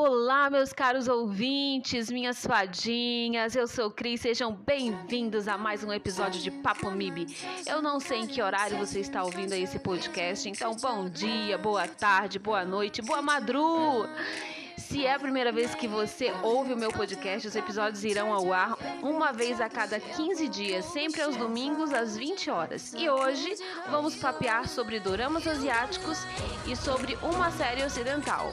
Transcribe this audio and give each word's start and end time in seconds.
Olá, 0.00 0.48
meus 0.48 0.72
caros 0.72 1.08
ouvintes, 1.08 2.08
minhas 2.08 2.46
fadinhas, 2.46 3.56
eu 3.56 3.66
sou 3.66 3.90
Cris, 3.90 4.20
sejam 4.20 4.52
bem-vindos 4.54 5.48
a 5.48 5.58
mais 5.58 5.82
um 5.82 5.92
episódio 5.92 6.40
de 6.40 6.52
Papo 6.52 6.88
Mib. 6.92 7.26
Eu 7.66 7.82
não 7.82 7.98
sei 7.98 8.20
em 8.20 8.26
que 8.28 8.40
horário 8.40 8.78
você 8.78 9.00
está 9.00 9.24
ouvindo 9.24 9.54
esse 9.54 9.76
podcast, 9.80 10.48
então 10.48 10.76
bom 10.76 11.08
dia, 11.08 11.58
boa 11.58 11.88
tarde, 11.88 12.38
boa 12.38 12.64
noite, 12.64 13.02
boa 13.02 13.20
madru! 13.20 14.08
Se 14.78 15.04
é 15.04 15.12
a 15.12 15.18
primeira 15.18 15.50
vez 15.50 15.74
que 15.74 15.88
você 15.88 16.32
ouve 16.42 16.72
o 16.72 16.76
meu 16.76 16.92
podcast, 16.92 17.48
os 17.48 17.56
episódios 17.56 18.04
irão 18.04 18.32
ao 18.32 18.52
ar 18.52 18.76
uma 19.02 19.32
vez 19.32 19.60
a 19.60 19.68
cada 19.68 19.98
15 19.98 20.48
dias, 20.48 20.84
sempre 20.84 21.20
aos 21.20 21.36
domingos 21.36 21.92
às 21.92 22.16
20 22.16 22.48
horas. 22.50 22.92
E 22.96 23.10
hoje 23.10 23.56
vamos 23.90 24.14
papear 24.14 24.68
sobre 24.68 25.00
doramas 25.00 25.46
asiáticos 25.46 26.18
e 26.66 26.76
sobre 26.76 27.18
uma 27.22 27.50
série 27.50 27.82
ocidental 27.82 28.52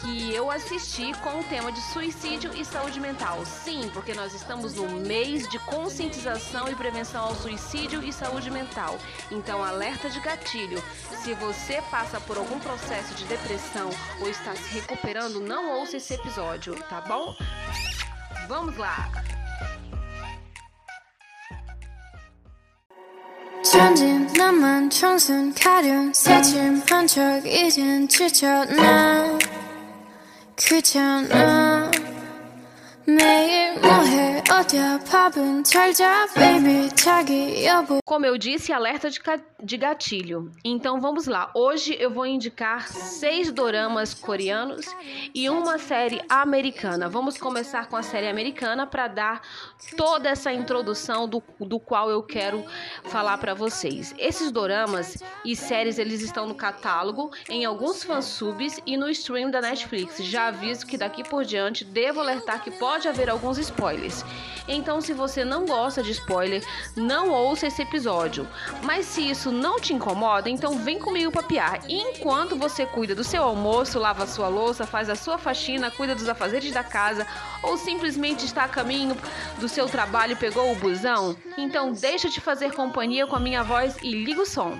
que 0.00 0.34
eu 0.34 0.50
assisti 0.50 1.12
com 1.20 1.40
o 1.40 1.44
tema 1.44 1.70
de 1.70 1.80
suicídio 1.92 2.50
e 2.54 2.64
saúde 2.64 2.98
mental. 2.98 3.44
Sim, 3.44 3.90
porque 3.92 4.14
nós 4.14 4.32
estamos 4.34 4.74
no 4.74 4.88
mês 4.88 5.46
de 5.48 5.58
conscientização 5.60 6.68
e 6.68 6.74
prevenção 6.74 7.26
ao 7.26 7.34
suicídio 7.34 8.02
e 8.02 8.12
saúde 8.12 8.50
mental. 8.50 8.98
Então, 9.30 9.62
alerta 9.62 10.08
de 10.08 10.18
gatilho. 10.20 10.82
Se 11.22 11.34
você 11.34 11.82
passa 11.90 12.18
por 12.20 12.38
algum 12.38 12.58
processo 12.60 13.14
de 13.14 13.24
depressão 13.26 13.90
ou 14.20 14.28
está 14.28 14.54
se 14.54 14.74
recuperando, 14.74 15.40
não 15.49 15.49
não 15.49 15.79
ouça 15.79 15.97
esse 15.97 16.13
episódio, 16.13 16.75
tá 16.89 17.01
bom? 17.01 17.35
Vamos 18.47 18.77
lá! 18.77 19.09
천진 23.63 24.27
나만 24.37 24.89
청순 24.89 25.53
가련 25.55 26.13
새침 26.13 26.81
한척 26.87 27.45
이젠 27.45 28.07
지쳤나 28.07 29.37
귀찮아 30.55 31.91
Como 38.03 38.25
eu 38.25 38.37
disse, 38.37 38.73
alerta 38.73 39.09
de 39.11 39.19
gatilho. 39.64 40.50
Então 40.64 41.00
vamos 41.00 41.26
lá. 41.26 41.50
Hoje 41.54 41.96
eu 41.98 42.10
vou 42.10 42.26
indicar 42.26 42.88
seis 42.88 43.52
doramas 43.52 44.14
coreanos 44.14 44.86
e 45.34 45.48
uma 45.48 45.78
série 45.78 46.22
americana. 46.28 47.08
Vamos 47.08 47.36
começar 47.36 47.88
com 47.88 47.96
a 47.96 48.02
série 48.02 48.28
americana 48.28 48.86
para 48.86 49.08
dar 49.08 49.42
toda 49.96 50.28
essa 50.28 50.52
introdução 50.52 51.28
do, 51.28 51.42
do 51.58 51.78
qual 51.78 52.10
eu 52.10 52.22
quero 52.22 52.64
falar 53.04 53.38
para 53.38 53.54
vocês. 53.54 54.14
Esses 54.18 54.50
doramas 54.50 55.22
e 55.44 55.54
séries 55.56 55.98
eles 55.98 56.20
estão 56.22 56.46
no 56.46 56.54
catálogo, 56.54 57.30
em 57.48 57.64
alguns 57.64 58.02
fansubs 58.02 58.80
e 58.86 58.96
no 58.96 59.08
stream 59.10 59.50
da 59.50 59.60
Netflix. 59.60 60.18
Já 60.24 60.48
aviso 60.48 60.86
que 60.86 60.96
daqui 60.96 61.22
por 61.22 61.44
diante 61.44 61.84
devo 61.84 62.20
alertar 62.20 62.62
que 62.62 62.70
pode 62.70 63.08
haver 63.08 63.28
alguns 63.28 63.58
spoilers. 63.58 64.24
Então, 64.68 65.00
se 65.00 65.12
você 65.12 65.44
não 65.44 65.66
gosta 65.66 66.02
de 66.02 66.12
spoiler, 66.12 66.64
não 66.96 67.30
ouça 67.30 67.66
esse 67.66 67.82
episódio. 67.82 68.46
Mas 68.84 69.06
se 69.06 69.28
isso 69.28 69.49
não 69.50 69.80
te 69.80 69.92
incomoda, 69.92 70.48
então 70.48 70.78
vem 70.78 70.98
comigo 70.98 71.32
papiar. 71.32 71.80
Enquanto 71.88 72.56
você 72.56 72.86
cuida 72.86 73.14
do 73.14 73.24
seu 73.24 73.42
almoço, 73.42 73.98
lava 73.98 74.26
sua 74.26 74.48
louça, 74.48 74.86
faz 74.86 75.08
a 75.08 75.14
sua 75.14 75.38
faxina, 75.38 75.90
cuida 75.90 76.14
dos 76.14 76.28
afazeres 76.28 76.72
da 76.72 76.84
casa 76.84 77.26
ou 77.62 77.76
simplesmente 77.76 78.44
está 78.44 78.64
a 78.64 78.68
caminho 78.68 79.16
do 79.58 79.68
seu 79.68 79.86
trabalho 79.88 80.32
e 80.32 80.36
pegou 80.36 80.70
o 80.70 80.76
busão, 80.76 81.36
então 81.56 81.92
deixa 81.92 82.28
de 82.28 82.40
fazer 82.40 82.72
companhia 82.72 83.26
com 83.26 83.36
a 83.36 83.40
minha 83.40 83.62
voz 83.62 83.96
e 84.02 84.10
liga 84.10 84.42
o 84.42 84.46
som. 84.46 84.78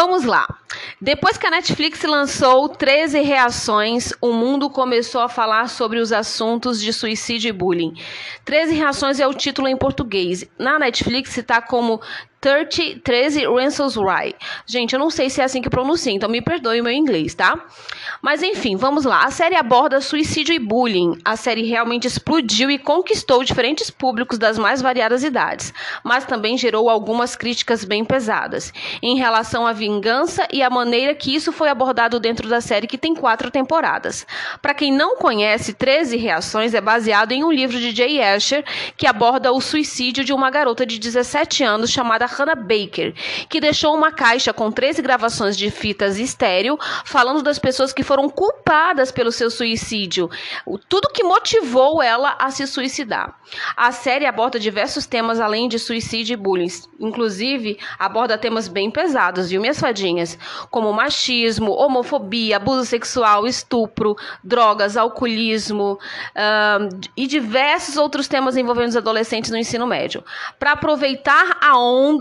Vamos 0.00 0.22
lá. 0.22 0.46
Depois 1.00 1.36
que 1.36 1.44
a 1.44 1.50
Netflix 1.50 2.04
lançou 2.04 2.68
13 2.68 3.20
reações, 3.20 4.12
o 4.20 4.32
mundo 4.32 4.70
começou 4.70 5.20
a 5.20 5.28
falar 5.28 5.68
sobre 5.68 5.98
os 5.98 6.12
assuntos 6.12 6.80
de 6.80 6.92
suicídio 6.92 7.48
e 7.48 7.52
bullying. 7.52 7.94
13 8.44 8.74
reações 8.74 9.18
é 9.18 9.26
o 9.26 9.34
título 9.34 9.66
em 9.66 9.76
português. 9.76 10.44
Na 10.56 10.78
Netflix 10.78 11.36
está 11.36 11.60
como 11.60 12.00
30, 12.40 13.00
13 13.02 13.48
Reasons 13.48 13.96
Why. 13.96 14.34
Gente, 14.64 14.92
eu 14.92 14.98
não 14.98 15.10
sei 15.10 15.28
se 15.28 15.40
é 15.40 15.44
assim 15.44 15.60
que 15.60 15.68
pronuncia, 15.68 16.12
então 16.12 16.28
me 16.28 16.40
perdoe 16.40 16.80
o 16.80 16.84
meu 16.84 16.92
inglês, 16.92 17.34
tá? 17.34 17.58
Mas 18.22 18.42
enfim, 18.42 18.76
vamos 18.76 19.04
lá. 19.04 19.24
A 19.24 19.30
série 19.30 19.56
aborda 19.56 20.00
suicídio 20.00 20.54
e 20.54 20.58
bullying. 20.58 21.18
A 21.24 21.34
série 21.34 21.64
realmente 21.64 22.06
explodiu 22.06 22.70
e 22.70 22.78
conquistou 22.78 23.42
diferentes 23.42 23.90
públicos 23.90 24.38
das 24.38 24.56
mais 24.56 24.80
variadas 24.80 25.24
idades, 25.24 25.74
mas 26.04 26.24
também 26.24 26.56
gerou 26.56 26.88
algumas 26.88 27.34
críticas 27.34 27.84
bem 27.84 28.04
pesadas 28.04 28.72
em 29.02 29.16
relação 29.16 29.66
à 29.66 29.72
vingança 29.72 30.46
e 30.52 30.62
à 30.62 30.70
maneira 30.70 31.14
que 31.14 31.34
isso 31.34 31.50
foi 31.50 31.68
abordado 31.68 32.20
dentro 32.20 32.48
da 32.48 32.60
série, 32.60 32.86
que 32.86 32.98
tem 32.98 33.14
quatro 33.14 33.50
temporadas. 33.50 34.26
Para 34.62 34.74
quem 34.74 34.92
não 34.92 35.16
conhece, 35.16 35.74
13 35.74 36.16
Reações 36.16 36.72
é 36.72 36.80
baseado 36.80 37.32
em 37.32 37.42
um 37.42 37.50
livro 37.50 37.78
de 37.78 37.94
Jay 37.94 38.22
Asher 38.22 38.64
que 38.96 39.06
aborda 39.06 39.52
o 39.52 39.60
suicídio 39.60 40.24
de 40.24 40.32
uma 40.32 40.50
garota 40.50 40.86
de 40.86 40.98
17 40.98 41.64
anos 41.64 41.90
chamada 41.90 42.27
Hannah 42.28 42.54
Baker, 42.54 43.14
que 43.48 43.60
deixou 43.60 43.94
uma 43.94 44.12
caixa 44.12 44.52
com 44.52 44.70
13 44.70 45.02
gravações 45.02 45.56
de 45.56 45.70
fitas 45.70 46.18
estéreo 46.18 46.78
falando 47.04 47.42
das 47.42 47.58
pessoas 47.58 47.92
que 47.92 48.02
foram 48.02 48.28
culpadas 48.28 49.10
pelo 49.10 49.32
seu 49.32 49.50
suicídio, 49.50 50.30
tudo 50.88 51.10
que 51.12 51.22
motivou 51.22 52.02
ela 52.02 52.36
a 52.38 52.50
se 52.50 52.66
suicidar. 52.66 53.34
A 53.76 53.92
série 53.92 54.26
aborda 54.26 54.58
diversos 54.58 55.06
temas 55.06 55.40
além 55.40 55.68
de 55.68 55.78
suicídio 55.78 56.34
e 56.34 56.36
bullying, 56.36 56.68
inclusive 57.00 57.78
aborda 57.98 58.36
temas 58.36 58.68
bem 58.68 58.90
pesados, 58.90 59.48
viu, 59.48 59.60
minhas 59.60 59.80
fadinhas? 59.80 60.38
Como 60.70 60.92
machismo, 60.92 61.72
homofobia, 61.72 62.56
abuso 62.56 62.84
sexual, 62.84 63.46
estupro, 63.46 64.16
drogas, 64.44 64.96
alcoolismo 64.96 65.98
e 67.16 67.26
diversos 67.26 67.96
outros 67.96 68.28
temas 68.28 68.56
envolvendo 68.56 68.90
os 68.90 68.96
adolescentes 68.96 69.50
no 69.50 69.56
ensino 69.56 69.86
médio. 69.86 70.24
Para 70.58 70.72
aproveitar 70.72 71.58
a 71.60 71.78
onda 71.78 72.17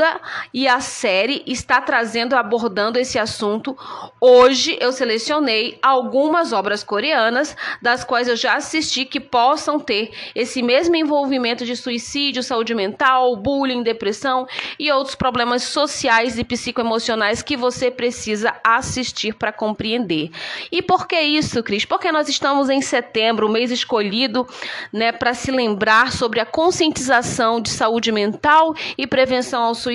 e 0.53 0.67
a 0.67 0.79
série 0.79 1.43
está 1.45 1.81
trazendo, 1.81 2.35
abordando 2.35 2.99
esse 2.99 3.19
assunto. 3.19 3.77
Hoje 4.19 4.77
eu 4.79 4.91
selecionei 4.91 5.77
algumas 5.81 6.53
obras 6.53 6.83
coreanas, 6.83 7.55
das 7.81 8.03
quais 8.03 8.27
eu 8.27 8.35
já 8.35 8.55
assisti, 8.55 9.05
que 9.05 9.19
possam 9.19 9.79
ter 9.79 10.11
esse 10.35 10.61
mesmo 10.61 10.95
envolvimento 10.95 11.65
de 11.65 11.75
suicídio, 11.75 12.43
saúde 12.43 12.73
mental, 12.73 13.35
bullying, 13.35 13.83
depressão 13.83 14.47
e 14.79 14.91
outros 14.91 15.15
problemas 15.15 15.63
sociais 15.63 16.37
e 16.37 16.43
psicoemocionais 16.43 17.41
que 17.41 17.57
você 17.57 17.91
precisa 17.91 18.55
assistir 18.63 19.33
para 19.33 19.51
compreender. 19.51 20.29
E 20.71 20.81
por 20.81 21.07
que 21.07 21.19
isso, 21.19 21.63
Cris? 21.63 21.85
Porque 21.85 22.11
nós 22.11 22.29
estamos 22.29 22.69
em 22.69 22.81
setembro, 22.81 23.47
o 23.47 23.51
mês 23.51 23.71
escolhido 23.71 24.47
né, 24.91 25.11
para 25.11 25.33
se 25.33 25.51
lembrar 25.51 26.11
sobre 26.11 26.39
a 26.39 26.45
conscientização 26.45 27.59
de 27.61 27.69
saúde 27.69 28.11
mental 28.11 28.73
e 28.97 29.05
prevenção 29.07 29.63
ao 29.63 29.75
suicídio. 29.75 29.86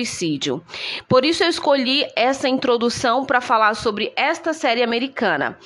Por 1.07 1.25
isso 1.25 1.43
eu 1.43 1.49
escolhi 1.49 2.05
essa 2.15 2.47
introdução 2.47 3.25
para 3.25 3.41
falar 3.41 3.73
sobre 3.75 4.11
esta 4.15 4.53
série 4.53 4.83
americana. 4.83 5.57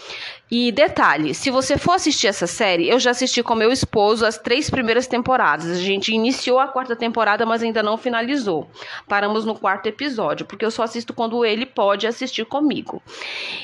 E 0.49 0.71
detalhe, 0.71 1.33
se 1.33 1.51
você 1.51 1.77
for 1.77 1.93
assistir 1.93 2.27
essa 2.27 2.47
série, 2.47 2.87
eu 2.87 2.97
já 2.99 3.11
assisti 3.11 3.43
com 3.43 3.53
meu 3.53 3.69
esposo 3.69 4.25
as 4.25 4.37
três 4.37 4.69
primeiras 4.69 5.05
temporadas. 5.05 5.69
A 5.69 5.75
gente 5.75 6.13
iniciou 6.13 6.57
a 6.57 6.69
quarta 6.69 6.95
temporada, 6.95 7.45
mas 7.45 7.61
ainda 7.61 7.83
não 7.83 7.97
finalizou. 7.97 8.65
Paramos 9.09 9.43
no 9.43 9.55
quarto 9.55 9.87
episódio, 9.87 10.45
porque 10.45 10.63
eu 10.63 10.71
só 10.71 10.83
assisto 10.83 11.13
quando 11.13 11.43
ele 11.43 11.65
pode 11.65 12.07
assistir 12.07 12.45
comigo. 12.45 13.01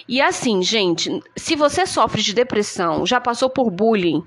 E 0.09 0.21
assim, 0.21 0.61
gente, 0.61 1.21
se 1.37 1.55
você 1.55 1.85
sofre 1.85 2.21
de 2.21 2.33
depressão, 2.33 3.05
já 3.05 3.21
passou 3.21 3.49
por 3.49 3.71
bullying, 3.71 4.21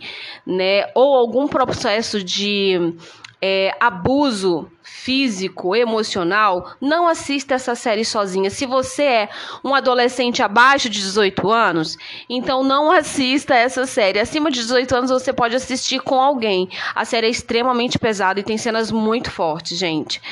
né, 0.47 0.87
ou 0.95 1.15
algum 1.15 1.47
processo 1.47 2.25
de 2.25 2.95
é, 3.43 3.71
abuso 3.79 4.71
físico, 4.87 5.75
emocional, 5.75 6.71
não 6.81 7.09
assista 7.09 7.55
essa 7.55 7.75
série 7.75 8.05
sozinha. 8.05 8.49
Se 8.51 8.65
você 8.65 9.03
é 9.03 9.29
um 9.65 9.75
adolescente 9.75 10.45
abaixo 10.45 10.89
de 10.89 11.01
18 11.01 11.51
anos, 11.51 11.99
então 12.31 12.63
não 12.63 12.93
assista 12.93 13.55
essa 13.55 13.85
série. 13.85 14.21
Acima 14.21 14.49
de 14.49 14.61
18 14.61 14.95
anos 14.95 15.11
você 15.11 15.33
pode 15.33 15.57
assistir 15.57 16.01
com 16.01 16.21
alguém. 16.21 16.69
A 16.95 17.05
série 17.05 17.27
é 17.27 17.31
extremamente 17.31 17.99
pesada 17.99 18.39
e 18.39 18.45
tem 18.45 18.57
cenas 18.57 18.93
muito 18.93 19.29
fortes, 19.29 19.77
gente. 19.77 20.23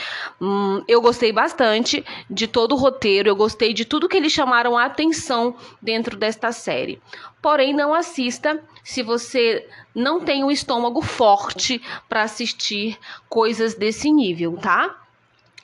Hum, 0.41 0.85
eu 0.87 1.01
gostei 1.01 1.33
bastante 1.33 2.05
de 2.31 2.47
todo 2.47 2.73
o 2.73 2.79
roteiro, 2.79 3.29
eu 3.29 3.37
gostei 3.37 3.75
de 3.75 3.85
tudo 3.85 4.09
que 4.09 4.17
eles 4.17 4.33
chamaram 4.33 4.79
a 4.79 4.85
atenção 4.85 5.57
dentro 5.83 6.17
desta 6.17 6.53
série. 6.53 7.03
Porém, 7.43 7.75
não 7.75 7.93
assista 7.93 8.59
se 8.83 9.03
você 9.03 9.69
não 9.95 10.21
tem 10.21 10.43
um 10.43 10.51
estômago 10.51 11.01
forte 11.01 11.81
para 12.09 12.23
assistir 12.23 12.99
coisas 13.29 13.75
desse 13.75 14.11
nível, 14.11 14.44
tá? 14.53 15.04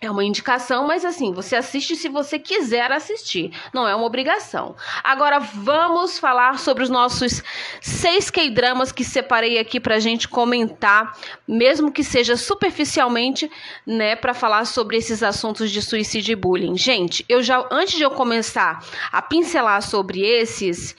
É 0.02 0.10
uma 0.10 0.24
indicação, 0.24 0.86
mas 0.86 1.04
assim, 1.04 1.30
você 1.30 1.54
assiste 1.54 1.94
se 1.94 2.08
você 2.08 2.38
quiser 2.38 2.90
assistir, 2.90 3.52
não 3.70 3.86
é 3.86 3.94
uma 3.94 4.06
obrigação. 4.06 4.74
Agora 5.04 5.38
vamos 5.38 6.18
falar 6.18 6.58
sobre 6.58 6.82
os 6.82 6.88
nossos 6.88 7.42
seis 7.82 8.30
K-dramas 8.30 8.92
que 8.92 9.04
separei 9.04 9.58
aqui 9.58 9.78
pra 9.78 9.98
gente 9.98 10.26
comentar, 10.26 11.14
mesmo 11.46 11.92
que 11.92 12.02
seja 12.02 12.34
superficialmente, 12.34 13.50
né, 13.86 14.16
para 14.16 14.32
falar 14.32 14.64
sobre 14.64 14.96
esses 14.96 15.22
assuntos 15.22 15.70
de 15.70 15.82
suicídio 15.82 16.32
e 16.32 16.36
bullying. 16.36 16.78
Gente, 16.78 17.22
eu 17.28 17.42
já 17.42 17.62
antes 17.70 17.94
de 17.94 18.02
eu 18.02 18.10
começar 18.10 18.82
a 19.12 19.20
pincelar 19.20 19.82
sobre 19.82 20.22
esses, 20.22 20.96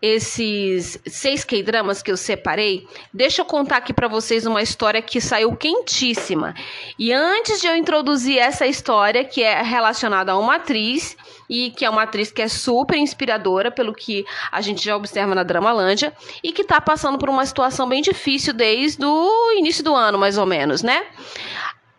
esses 0.00 0.98
seis 1.04 1.44
K-dramas 1.44 2.00
que 2.00 2.10
eu 2.10 2.16
separei, 2.16 2.88
deixa 3.12 3.42
eu 3.42 3.44
contar 3.44 3.76
aqui 3.76 3.92
para 3.92 4.08
vocês 4.08 4.46
uma 4.46 4.62
história 4.62 5.02
que 5.02 5.20
saiu 5.20 5.54
quentíssima. 5.54 6.54
E 6.98 7.12
antes 7.12 7.60
de 7.60 7.66
eu 7.66 7.76
introduzir 7.76 8.37
essa 8.38 8.66
história, 8.66 9.24
que 9.24 9.42
é 9.42 9.62
relacionada 9.62 10.32
a 10.32 10.38
uma 10.38 10.56
atriz, 10.56 11.16
e 11.48 11.70
que 11.70 11.84
é 11.84 11.90
uma 11.90 12.02
atriz 12.02 12.30
que 12.30 12.42
é 12.42 12.48
super 12.48 12.96
inspiradora, 12.96 13.70
pelo 13.70 13.94
que 13.94 14.24
a 14.50 14.60
gente 14.60 14.84
já 14.84 14.96
observa 14.96 15.34
na 15.34 15.42
Dramalândia, 15.42 16.12
e 16.42 16.52
que 16.52 16.62
está 16.62 16.80
passando 16.80 17.18
por 17.18 17.28
uma 17.28 17.44
situação 17.44 17.88
bem 17.88 18.02
difícil 18.02 18.52
desde 18.52 19.04
o 19.04 19.52
início 19.56 19.82
do 19.82 19.94
ano, 19.94 20.18
mais 20.18 20.38
ou 20.38 20.46
menos, 20.46 20.82
né? 20.82 21.06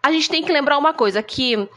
A 0.02 0.12
gente 0.12 0.30
tem 0.30 0.44
que 0.44 0.52
lembrar 0.52 0.78
uma 0.78 0.94
coisa, 0.94 1.22
que 1.22 1.68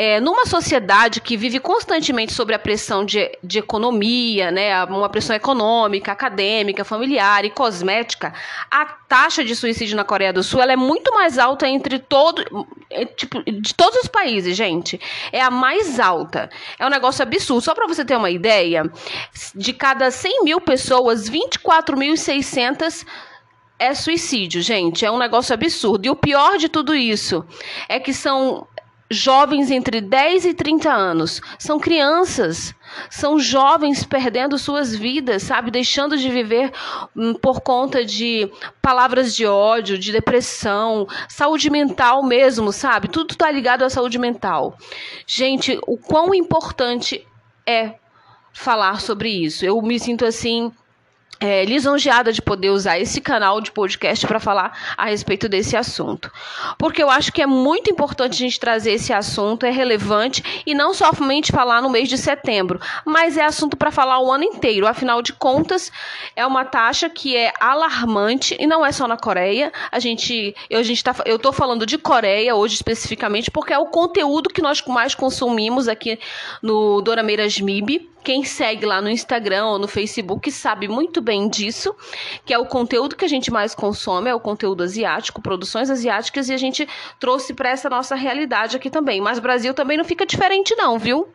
é, 0.00 0.20
numa 0.20 0.46
sociedade 0.46 1.20
que 1.20 1.36
vive 1.36 1.58
constantemente 1.58 2.32
sobre 2.32 2.54
a 2.54 2.58
pressão 2.58 3.04
de, 3.04 3.36
de 3.42 3.58
economia, 3.58 4.48
né, 4.52 4.84
uma 4.84 5.08
pressão 5.08 5.34
econômica, 5.34 6.12
acadêmica, 6.12 6.84
familiar 6.84 7.44
e 7.44 7.50
cosmética, 7.50 8.32
a 8.70 8.86
taxa 8.86 9.44
de 9.44 9.56
suicídio 9.56 9.96
na 9.96 10.04
Coreia 10.04 10.32
do 10.32 10.44
Sul 10.44 10.62
é 10.62 10.76
muito 10.76 11.12
mais 11.12 11.36
alta 11.36 11.66
entre 11.66 11.98
todos, 11.98 12.44
é, 12.88 13.04
tipo, 13.06 13.42
de 13.42 13.74
todos 13.74 13.98
os 14.04 14.06
países, 14.06 14.56
gente. 14.56 15.00
É 15.32 15.42
a 15.42 15.50
mais 15.50 15.98
alta. 15.98 16.48
É 16.78 16.86
um 16.86 16.90
negócio 16.90 17.22
absurdo. 17.22 17.62
Só 17.62 17.74
para 17.74 17.88
você 17.88 18.04
ter 18.04 18.16
uma 18.16 18.30
ideia, 18.30 18.88
de 19.52 19.72
cada 19.72 20.12
100 20.12 20.44
mil 20.44 20.60
pessoas, 20.60 21.28
24.600 21.28 23.04
é 23.80 23.94
suicídio, 23.94 24.60
gente. 24.62 25.04
É 25.04 25.10
um 25.10 25.18
negócio 25.18 25.52
absurdo. 25.54 26.06
E 26.06 26.10
o 26.10 26.16
pior 26.16 26.56
de 26.56 26.68
tudo 26.68 26.94
isso 26.94 27.44
é 27.88 27.98
que 27.98 28.12
são 28.12 28.66
jovens 29.10 29.70
entre 29.70 30.00
10 30.00 30.44
e 30.44 30.54
30 30.54 30.92
anos. 30.92 31.40
São 31.58 31.78
crianças, 31.78 32.74
são 33.10 33.38
jovens 33.38 34.04
perdendo 34.04 34.58
suas 34.58 34.94
vidas, 34.94 35.42
sabe? 35.42 35.70
Deixando 35.70 36.16
de 36.16 36.28
viver 36.28 36.72
hum, 37.16 37.34
por 37.34 37.60
conta 37.60 38.04
de 38.04 38.50
palavras 38.82 39.34
de 39.34 39.46
ódio, 39.46 39.98
de 39.98 40.12
depressão, 40.12 41.06
saúde 41.28 41.70
mental 41.70 42.22
mesmo, 42.22 42.72
sabe? 42.72 43.08
Tudo 43.08 43.32
está 43.32 43.50
ligado 43.50 43.82
à 43.82 43.90
saúde 43.90 44.18
mental. 44.18 44.76
Gente, 45.26 45.78
o 45.86 45.96
quão 45.96 46.34
importante 46.34 47.26
é 47.66 47.94
falar 48.52 49.00
sobre 49.00 49.30
isso. 49.30 49.64
Eu 49.64 49.80
me 49.80 49.98
sinto 49.98 50.24
assim 50.24 50.72
é, 51.40 51.64
lisonjeada 51.64 52.32
de 52.32 52.42
poder 52.42 52.70
usar 52.70 52.98
esse 52.98 53.20
canal 53.20 53.60
de 53.60 53.70
podcast 53.70 54.26
para 54.26 54.40
falar 54.40 54.94
a 54.96 55.06
respeito 55.06 55.48
desse 55.48 55.76
assunto. 55.76 56.30
Porque 56.76 57.02
eu 57.02 57.10
acho 57.10 57.32
que 57.32 57.42
é 57.42 57.46
muito 57.46 57.90
importante 57.90 58.34
a 58.34 58.38
gente 58.38 58.58
trazer 58.58 58.92
esse 58.92 59.12
assunto, 59.12 59.64
é 59.64 59.70
relevante, 59.70 60.62
e 60.66 60.74
não 60.74 60.92
somente 60.92 61.52
falar 61.52 61.80
no 61.80 61.90
mês 61.90 62.08
de 62.08 62.18
setembro, 62.18 62.80
mas 63.04 63.36
é 63.36 63.44
assunto 63.44 63.76
para 63.76 63.90
falar 63.90 64.20
o 64.20 64.30
ano 64.30 64.44
inteiro. 64.44 64.86
Afinal 64.86 65.22
de 65.22 65.32
contas, 65.32 65.92
é 66.34 66.46
uma 66.46 66.64
taxa 66.64 67.08
que 67.08 67.36
é 67.36 67.52
alarmante, 67.60 68.56
e 68.58 68.66
não 68.66 68.84
é 68.84 68.92
só 68.92 69.06
na 69.06 69.16
Coreia. 69.16 69.72
A 69.90 69.98
gente, 69.98 70.54
eu, 70.68 70.80
a 70.80 70.82
gente 70.82 71.02
tá, 71.02 71.14
eu 71.24 71.36
estou 71.36 71.52
falando 71.52 71.86
de 71.86 71.98
Coreia 71.98 72.54
hoje 72.54 72.74
especificamente, 72.74 73.50
porque 73.50 73.72
é 73.72 73.78
o 73.78 73.86
conteúdo 73.86 74.48
que 74.48 74.62
nós 74.62 74.82
mais 74.86 75.14
consumimos 75.14 75.88
aqui 75.88 76.18
no 76.62 77.00
Dorameiras 77.00 77.60
MIB 77.60 78.08
quem 78.28 78.44
segue 78.44 78.84
lá 78.84 79.00
no 79.00 79.08
Instagram 79.08 79.64
ou 79.64 79.78
no 79.78 79.88
Facebook 79.88 80.52
sabe 80.52 80.86
muito 80.86 81.22
bem 81.22 81.48
disso, 81.48 81.96
que 82.44 82.52
é 82.52 82.58
o 82.58 82.66
conteúdo 82.66 83.16
que 83.16 83.24
a 83.24 83.28
gente 83.28 83.50
mais 83.50 83.74
consome, 83.74 84.28
é 84.28 84.34
o 84.34 84.38
conteúdo 84.38 84.82
asiático, 84.82 85.40
produções 85.40 85.88
asiáticas, 85.88 86.50
e 86.50 86.52
a 86.52 86.58
gente 86.58 86.86
trouxe 87.18 87.54
para 87.54 87.70
essa 87.70 87.88
nossa 87.88 88.14
realidade 88.14 88.76
aqui 88.76 88.90
também. 88.90 89.18
Mas 89.18 89.38
Brasil 89.38 89.72
também 89.72 89.96
não 89.96 90.04
fica 90.04 90.26
diferente, 90.26 90.76
não, 90.76 90.98
viu? 90.98 91.26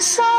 I'm 0.00 0.37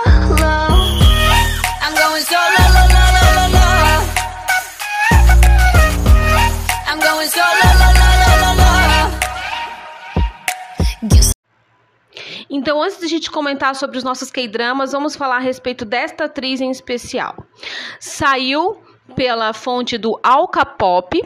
Então, 12.50 12.82
antes 12.82 13.00
de 13.00 13.06
a 13.06 13.10
gente 13.10 13.30
comentar 13.30 13.76
sobre 13.76 13.98
os 13.98 14.04
nossos 14.04 14.32
K-dramas, 14.32 14.92
vamos 14.92 15.16
falar 15.16 15.38
a 15.38 15.40
respeito 15.40 15.86
desta 15.86 16.26
atriz 16.26 16.60
em 16.60 16.72
especial. 16.72 17.46
Saiu 18.00 18.82
pela 19.16 19.54
fonte 19.54 19.98
do 19.98 20.20
Alca 20.24 20.66
Pop 20.66 21.20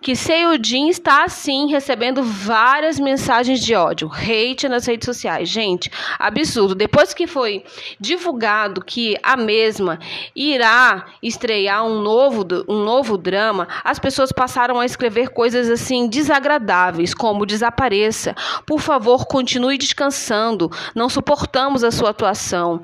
que 0.00 0.16
Seiyujin 0.16 0.88
está 0.88 1.24
assim 1.24 1.70
recebendo 1.70 2.22
várias 2.22 2.98
mensagens 2.98 3.60
de 3.60 3.74
ódio, 3.74 4.10
hate 4.12 4.68
nas 4.68 4.86
redes 4.86 5.06
sociais. 5.06 5.48
Gente, 5.48 5.90
absurdo. 6.18 6.74
Depois 6.74 7.14
que 7.14 7.26
foi 7.26 7.64
divulgado 7.98 8.84
que 8.84 9.16
a 9.22 9.36
mesma 9.36 9.98
irá 10.34 11.06
estrear 11.22 11.84
um 11.84 12.00
novo, 12.00 12.46
um 12.68 12.82
novo 12.82 13.16
drama, 13.16 13.68
as 13.84 13.98
pessoas 13.98 14.32
passaram 14.32 14.80
a 14.80 14.86
escrever 14.86 15.30
coisas 15.30 15.68
assim 15.68 16.08
desagradáveis, 16.08 17.14
como 17.14 17.46
desapareça, 17.46 18.34
por 18.66 18.80
favor, 18.80 19.26
continue 19.26 19.78
descansando, 19.78 20.70
não 20.94 21.08
suportamos 21.08 21.84
a 21.84 21.90
sua 21.90 22.10
atuação. 22.10 22.82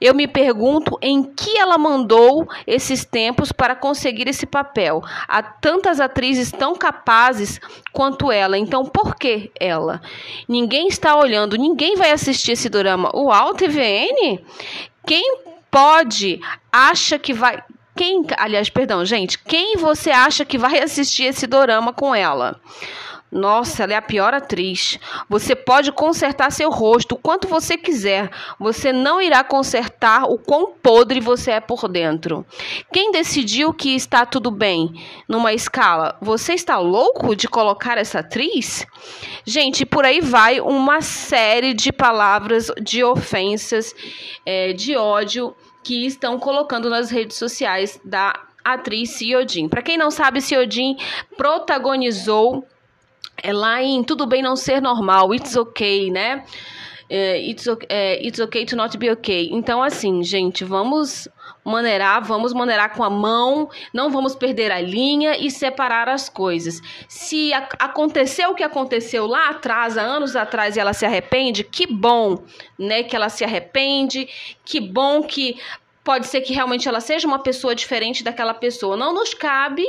Eu 0.00 0.14
me 0.14 0.28
pergunto 0.28 0.98
em 1.00 1.22
que 1.22 1.58
ela 1.58 1.78
mandou 1.78 2.48
esses 2.66 3.04
tempos 3.04 3.52
para 3.52 3.74
conseguir 3.74 4.28
esse 4.28 4.46
papel. 4.46 5.02
Há 5.26 5.42
tantas 5.42 6.00
atrizes 6.00 6.19
atrizes 6.20 6.52
tão 6.52 6.76
capazes 6.76 7.58
quanto 7.92 8.30
ela. 8.30 8.58
Então, 8.58 8.84
por 8.84 9.16
que 9.16 9.50
ela? 9.58 10.02
Ninguém 10.46 10.86
está 10.86 11.16
olhando, 11.16 11.56
ninguém 11.56 11.96
vai 11.96 12.12
assistir 12.12 12.52
esse 12.52 12.68
drama. 12.68 13.10
O 13.14 13.32
TVN? 13.54 14.38
Quem 15.06 15.38
pode 15.70 16.38
acha 16.70 17.18
que 17.18 17.32
vai 17.32 17.62
quem, 17.96 18.24
aliás, 18.38 18.70
perdão, 18.70 19.04
gente, 19.04 19.38
quem 19.38 19.76
você 19.76 20.10
acha 20.10 20.44
que 20.44 20.56
vai 20.56 20.78
assistir 20.82 21.24
esse 21.24 21.46
dorama 21.46 21.92
com 21.92 22.14
ela? 22.14 22.58
Nossa, 23.30 23.84
ela 23.84 23.92
é 23.92 23.96
a 23.96 24.02
pior 24.02 24.34
atriz. 24.34 24.98
Você 25.28 25.54
pode 25.54 25.92
consertar 25.92 26.50
seu 26.50 26.68
rosto 26.68 27.14
o 27.14 27.18
quanto 27.18 27.46
você 27.46 27.76
quiser. 27.76 28.28
Você 28.58 28.92
não 28.92 29.22
irá 29.22 29.44
consertar 29.44 30.24
o 30.24 30.36
quão 30.36 30.72
podre 30.72 31.20
você 31.20 31.52
é 31.52 31.60
por 31.60 31.86
dentro. 31.86 32.44
Quem 32.92 33.12
decidiu 33.12 33.72
que 33.72 33.94
está 33.94 34.26
tudo 34.26 34.50
bem 34.50 34.92
numa 35.28 35.52
escala? 35.52 36.16
Você 36.20 36.54
está 36.54 36.78
louco 36.78 37.36
de 37.36 37.46
colocar 37.46 37.98
essa 37.98 38.18
atriz? 38.18 38.84
Gente, 39.44 39.86
por 39.86 40.04
aí 40.04 40.20
vai 40.20 40.60
uma 40.60 41.00
série 41.00 41.72
de 41.72 41.92
palavras, 41.92 42.70
de 42.82 43.04
ofensas, 43.04 43.94
é, 44.44 44.72
de 44.72 44.96
ódio 44.96 45.54
que 45.84 46.04
estão 46.04 46.38
colocando 46.38 46.90
nas 46.90 47.10
redes 47.10 47.36
sociais 47.36 48.00
da 48.04 48.34
atriz 48.64 49.10
Ciodin. 49.10 49.68
Para 49.68 49.82
quem 49.82 49.96
não 49.96 50.10
sabe, 50.10 50.40
Ciodin 50.40 50.96
protagonizou 51.36 52.66
é 53.42 53.52
lá 53.52 53.82
em 53.82 54.02
Tudo 54.02 54.26
Bem 54.26 54.42
Não 54.42 54.56
Ser 54.56 54.80
Normal, 54.80 55.34
It's 55.34 55.56
Okay, 55.56 56.10
né? 56.10 56.44
É, 57.12 57.40
it's, 57.40 57.66
é, 57.88 58.24
it's 58.24 58.38
okay 58.38 58.64
to 58.64 58.76
not 58.76 58.96
be 58.96 59.10
okay. 59.10 59.48
Então, 59.50 59.82
assim, 59.82 60.22
gente, 60.22 60.62
vamos 60.62 61.28
maneirar, 61.64 62.22
vamos 62.22 62.52
maneirar 62.52 62.94
com 62.94 63.02
a 63.02 63.10
mão, 63.10 63.68
não 63.92 64.10
vamos 64.10 64.36
perder 64.36 64.70
a 64.70 64.80
linha 64.80 65.36
e 65.36 65.50
separar 65.50 66.08
as 66.08 66.28
coisas. 66.28 66.80
Se 67.08 67.52
a, 67.52 67.68
aconteceu 67.80 68.50
o 68.50 68.54
que 68.54 68.62
aconteceu 68.62 69.26
lá 69.26 69.50
atrás, 69.50 69.98
há 69.98 70.02
anos 70.02 70.36
atrás, 70.36 70.76
e 70.76 70.80
ela 70.80 70.92
se 70.92 71.04
arrepende, 71.04 71.64
que 71.64 71.84
bom, 71.84 72.44
né, 72.78 73.02
que 73.02 73.16
ela 73.16 73.28
se 73.28 73.44
arrepende, 73.44 74.28
que 74.64 74.80
bom 74.80 75.22
que 75.22 75.60
pode 76.04 76.28
ser 76.28 76.40
que 76.42 76.54
realmente 76.54 76.88
ela 76.88 77.00
seja 77.00 77.26
uma 77.26 77.40
pessoa 77.40 77.74
diferente 77.74 78.22
daquela 78.22 78.54
pessoa. 78.54 78.96
Não 78.96 79.12
nos 79.12 79.34
cabe 79.34 79.84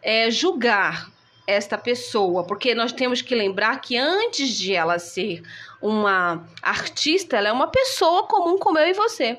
é, 0.00 0.30
julgar, 0.30 1.10
esta 1.52 1.78
pessoa, 1.78 2.44
porque 2.44 2.74
nós 2.74 2.92
temos 2.92 3.22
que 3.22 3.34
lembrar 3.34 3.80
que 3.80 3.96
antes 3.96 4.50
de 4.50 4.74
ela 4.74 4.98
ser 4.98 5.42
uma 5.80 6.46
artista, 6.62 7.36
ela 7.36 7.48
é 7.48 7.52
uma 7.52 7.66
pessoa 7.66 8.24
comum 8.26 8.58
como 8.58 8.78
eu 8.78 8.88
e 8.88 8.92
você. 8.92 9.38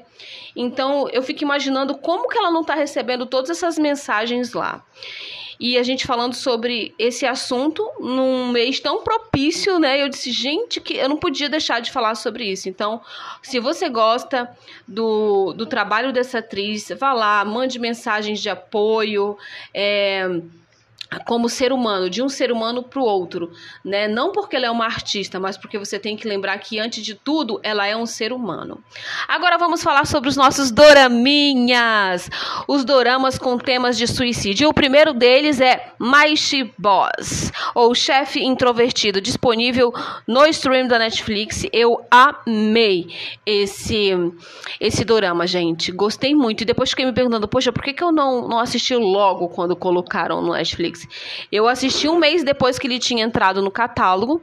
Então 0.55 1.07
eu 1.09 1.23
fico 1.23 1.43
imaginando 1.43 1.95
como 1.97 2.27
que 2.27 2.37
ela 2.37 2.51
não 2.51 2.61
está 2.61 2.75
recebendo 2.75 3.25
todas 3.25 3.49
essas 3.49 3.77
mensagens 3.77 4.53
lá. 4.53 4.83
E 5.59 5.77
a 5.77 5.83
gente 5.83 6.05
falando 6.05 6.33
sobre 6.33 6.93
esse 6.99 7.25
assunto 7.25 7.89
num 7.99 8.49
mês 8.49 8.79
tão 8.81 9.01
propício, 9.03 9.79
né? 9.79 10.01
Eu 10.01 10.09
disse, 10.09 10.31
gente, 10.31 10.81
que 10.81 10.95
eu 10.95 11.07
não 11.07 11.15
podia 11.15 11.47
deixar 11.47 11.79
de 11.79 11.91
falar 11.91 12.15
sobre 12.15 12.51
isso. 12.51 12.67
Então, 12.67 13.01
se 13.41 13.61
você 13.61 13.87
gosta 13.87 14.49
do, 14.85 15.53
do 15.53 15.65
trabalho 15.65 16.11
dessa 16.11 16.39
atriz, 16.39 16.91
vá 16.99 17.13
lá, 17.13 17.45
mande 17.45 17.79
mensagens 17.79 18.41
de 18.41 18.49
apoio, 18.49 19.37
é, 19.73 20.27
como 21.25 21.49
ser 21.49 21.71
humano, 21.71 22.09
de 22.09 22.21
um 22.21 22.29
ser 22.29 22.51
humano 22.51 22.83
para 22.83 22.99
o 22.99 23.05
outro, 23.05 23.51
né? 23.83 24.07
Não 24.07 24.31
porque 24.31 24.55
ela 24.55 24.65
é 24.65 24.71
uma 24.71 24.85
artista, 24.85 25.39
mas 25.39 25.57
porque 25.57 25.77
você 25.77 25.99
tem 25.99 26.15
que 26.15 26.27
lembrar 26.27 26.57
que 26.57 26.79
antes 26.79 27.03
de 27.03 27.15
tudo 27.15 27.59
ela 27.63 27.85
é 27.85 27.95
um 27.95 28.05
ser 28.05 28.33
humano. 28.33 28.83
Agora 29.27 29.57
vamos 29.57 29.83
falar 29.83 30.05
sobre 30.05 30.29
os 30.29 30.35
nossos 30.35 30.71
doraminhas, 30.71 32.29
os 32.67 32.83
doramas 32.83 33.37
com 33.37 33.57
temas 33.57 33.97
de 33.97 34.07
suicídio. 34.07 34.69
O 34.69 34.73
primeiro 34.73 35.13
deles 35.13 35.61
é 35.61 35.93
Maishi 35.97 36.73
Boss, 36.77 37.51
ou 37.75 37.93
Chefe 37.93 38.43
Introvertido, 38.43 39.21
disponível 39.21 39.93
no 40.27 40.45
stream 40.47 40.87
da 40.87 40.99
Netflix. 40.99 41.65
Eu 41.71 42.05
amei 42.09 43.07
esse 43.45 44.11
esse 44.79 45.05
dorama, 45.05 45.45
gente. 45.45 45.91
Gostei 45.91 46.33
muito 46.33 46.61
e 46.61 46.65
depois 46.65 46.89
fiquei 46.89 47.05
me 47.05 47.13
perguntando, 47.13 47.47
poxa, 47.47 47.71
por 47.71 47.83
que, 47.83 47.93
que 47.93 48.03
eu 48.03 48.11
não 48.11 48.47
não 48.47 48.59
assisti 48.59 48.95
logo 48.95 49.47
quando 49.49 49.75
colocaram 49.75 50.41
no 50.41 50.53
Netflix? 50.53 50.92
Eu 51.51 51.67
assisti 51.67 52.07
um 52.07 52.17
mês 52.17 52.43
depois 52.43 52.79
que 52.79 52.87
ele 52.87 52.99
tinha 52.99 53.23
entrado 53.23 53.61
no 53.61 53.71
catálogo 53.71 54.41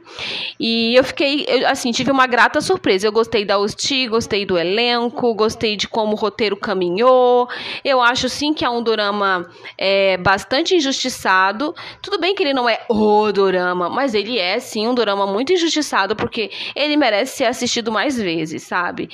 e 0.59 0.95
eu 0.95 1.03
fiquei, 1.03 1.45
eu, 1.47 1.67
assim, 1.67 1.91
tive 1.91 2.11
uma 2.11 2.27
grata 2.27 2.61
surpresa. 2.61 3.07
Eu 3.07 3.11
gostei 3.11 3.45
da 3.45 3.57
Osti, 3.57 4.07
gostei 4.07 4.45
do 4.45 4.57
elenco, 4.57 5.33
gostei 5.33 5.75
de 5.75 5.87
como 5.87 6.13
o 6.13 6.15
roteiro 6.15 6.55
caminhou. 6.55 7.47
Eu 7.83 8.01
acho 8.01 8.29
sim 8.29 8.53
que 8.53 8.65
é 8.65 8.69
um 8.69 8.81
dorama 8.81 9.49
é, 9.77 10.17
bastante 10.17 10.75
injustiçado. 10.75 11.73
Tudo 12.01 12.19
bem 12.19 12.35
que 12.35 12.43
ele 12.43 12.53
não 12.53 12.67
é 12.67 12.81
o 12.89 13.31
dorama, 13.31 13.89
mas 13.89 14.13
ele 14.13 14.37
é 14.37 14.59
sim 14.59 14.87
um 14.87 14.93
dorama 14.93 15.25
muito 15.25 15.53
injustiçado 15.53 16.15
porque 16.15 16.51
ele 16.75 16.97
merece 16.97 17.37
ser 17.37 17.45
assistido 17.45 17.91
mais 17.91 18.17
vezes, 18.17 18.63
sabe? 18.63 19.09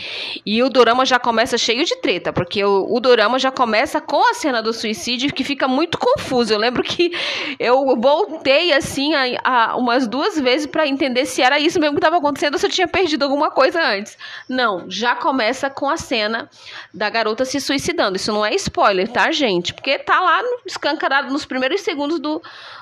E 0.46 0.62
o 0.64 0.70
dorama 0.70 1.06
já 1.06 1.20
começa 1.20 1.58
cheio 1.58 1.86
de 1.86 1.96
treta, 1.98 2.32
porque 2.34 2.64
o, 2.64 2.88
o 2.90 3.00
dorama 3.00 3.40
já 3.40 3.52
começa 3.52 4.00
com 4.02 4.30
a 4.30 4.34
cena 4.34 4.62
do 4.62 4.74
suicídio 4.74 5.34
que 5.34 5.44
fica 5.44 5.68
muito 5.68 5.98
confuso. 5.98 6.54
Eu 6.54 6.60
lembro 6.60 6.84
que 6.84 7.12
eu 7.60 7.96
voltei 7.98 8.74
assim 8.74 9.14
a, 9.14 9.40
a 9.44 9.78
umas 9.78 10.08
duas 10.08 10.40
vezes 10.40 10.68
para 10.68 10.88
entender 10.88 11.26
se 11.26 11.42
era 11.42 11.60
isso 11.60 11.80
mesmo 11.80 11.96
que 11.96 12.00
estava 12.00 12.18
acontecendo 12.18 12.54
ou 12.54 12.60
se 12.60 12.66
eu 12.66 12.72
tinha 12.72 12.88
perdido 12.88 13.24
alguma 13.24 13.52
coisa 13.52 13.82
antes. 13.82 14.18
Não, 14.48 14.90
já 14.90 15.16
começa 15.16 15.70
com 15.70 15.90
a 15.90 15.98
cena 15.98 16.50
da 16.94 17.10
garota 17.10 17.46
se 17.46 17.60
suicidando. 17.60 18.18
Isso 18.18 18.32
não 18.32 18.46
é 18.46 18.54
spoiler, 18.56 19.08
tá, 19.08 19.32
gente? 19.32 19.74
Porque 19.74 19.98
tá 20.00 20.20
lá 20.20 20.42
escancarado 20.66 21.32
nos 21.32 21.46
primeiros 21.46 21.82
segundos 21.82 22.20
do, 22.20 22.42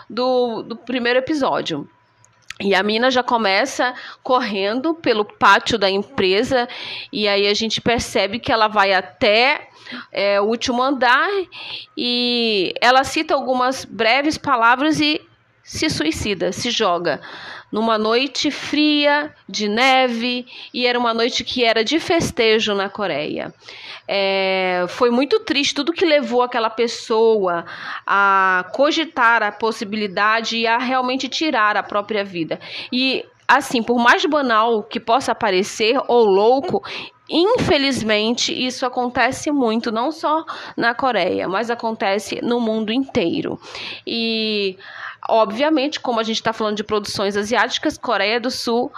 do, 0.10 0.64
do 0.64 0.76
primeiro 0.76 1.20
episódio. 1.20 1.88
E 2.60 2.74
a 2.74 2.82
mina 2.82 3.12
já 3.12 3.22
começa 3.22 3.94
correndo 4.24 4.94
pelo 4.94 5.26
pátio 5.26 5.78
da 5.78 5.90
empresa, 5.90 6.70
e 7.12 7.28
aí 7.28 7.48
a 7.48 7.54
gente 7.54 7.82
percebe 7.82 8.40
que 8.40 8.52
ela 8.52 8.68
vai 8.70 8.94
até 8.94 9.68
é, 10.12 10.40
o 10.40 10.46
último 10.46 10.82
andar 10.82 11.30
e 11.98 12.74
ela 12.82 13.04
cita 13.04 13.34
algumas 13.34 13.84
breves 13.84 14.38
palavras 14.38 15.00
e 15.00 15.22
se 15.64 15.90
suicida, 15.90 16.52
se 16.52 16.72
joga. 16.72 17.20
Numa 17.72 17.98
noite 17.98 18.52
fria, 18.52 19.34
de 19.50 19.68
neve, 19.68 20.46
e 20.74 20.86
era 20.86 20.98
uma 20.98 21.14
noite 21.14 21.44
que 21.44 21.64
era 21.64 21.84
de 21.84 22.00
festejo 22.00 22.74
na 22.74 22.90
Coreia. 22.90 23.54
É, 24.08 24.86
foi 24.88 25.10
muito 25.10 25.40
triste 25.40 25.74
tudo 25.74 25.92
que 25.92 26.06
levou 26.06 26.44
aquela 26.44 26.70
pessoa 26.70 27.66
a 28.06 28.66
cogitar 28.74 29.42
a 29.42 29.52
possibilidade 29.52 30.58
e 30.58 30.68
a 30.68 30.78
realmente 30.78 31.28
tirar 31.28 31.76
a 31.76 31.84
própria 31.84 32.24
vida. 32.24 32.60
E 32.92 33.26
assim, 33.48 33.82
por 33.82 33.98
mais 33.98 34.24
banal 34.26 34.84
que 34.84 35.00
possa 35.00 35.34
parecer 35.34 36.00
ou 36.08 36.26
louco, 36.26 36.82
Infelizmente, 37.28 38.54
isso 38.54 38.86
acontece 38.86 39.52
muito, 39.52 39.92
não 39.92 40.12
só 40.12 40.44
na 40.78 40.94
Coreia, 40.94 41.48
mas 41.48 41.72
acontece 41.72 42.40
no 42.44 42.60
mundo 42.60 42.94
inteiro. 42.94 43.60
E, 44.06 44.78
obviamente, 45.30 46.00
como 46.00 46.20
a 46.20 46.24
gente 46.24 46.38
está 46.38 46.54
falando 46.54 46.78
de 46.78 46.84
produções 46.84 47.36
asiáticas, 47.36 47.98
Coreia 47.98 48.40
do 48.40 48.52
Sul 48.52 48.92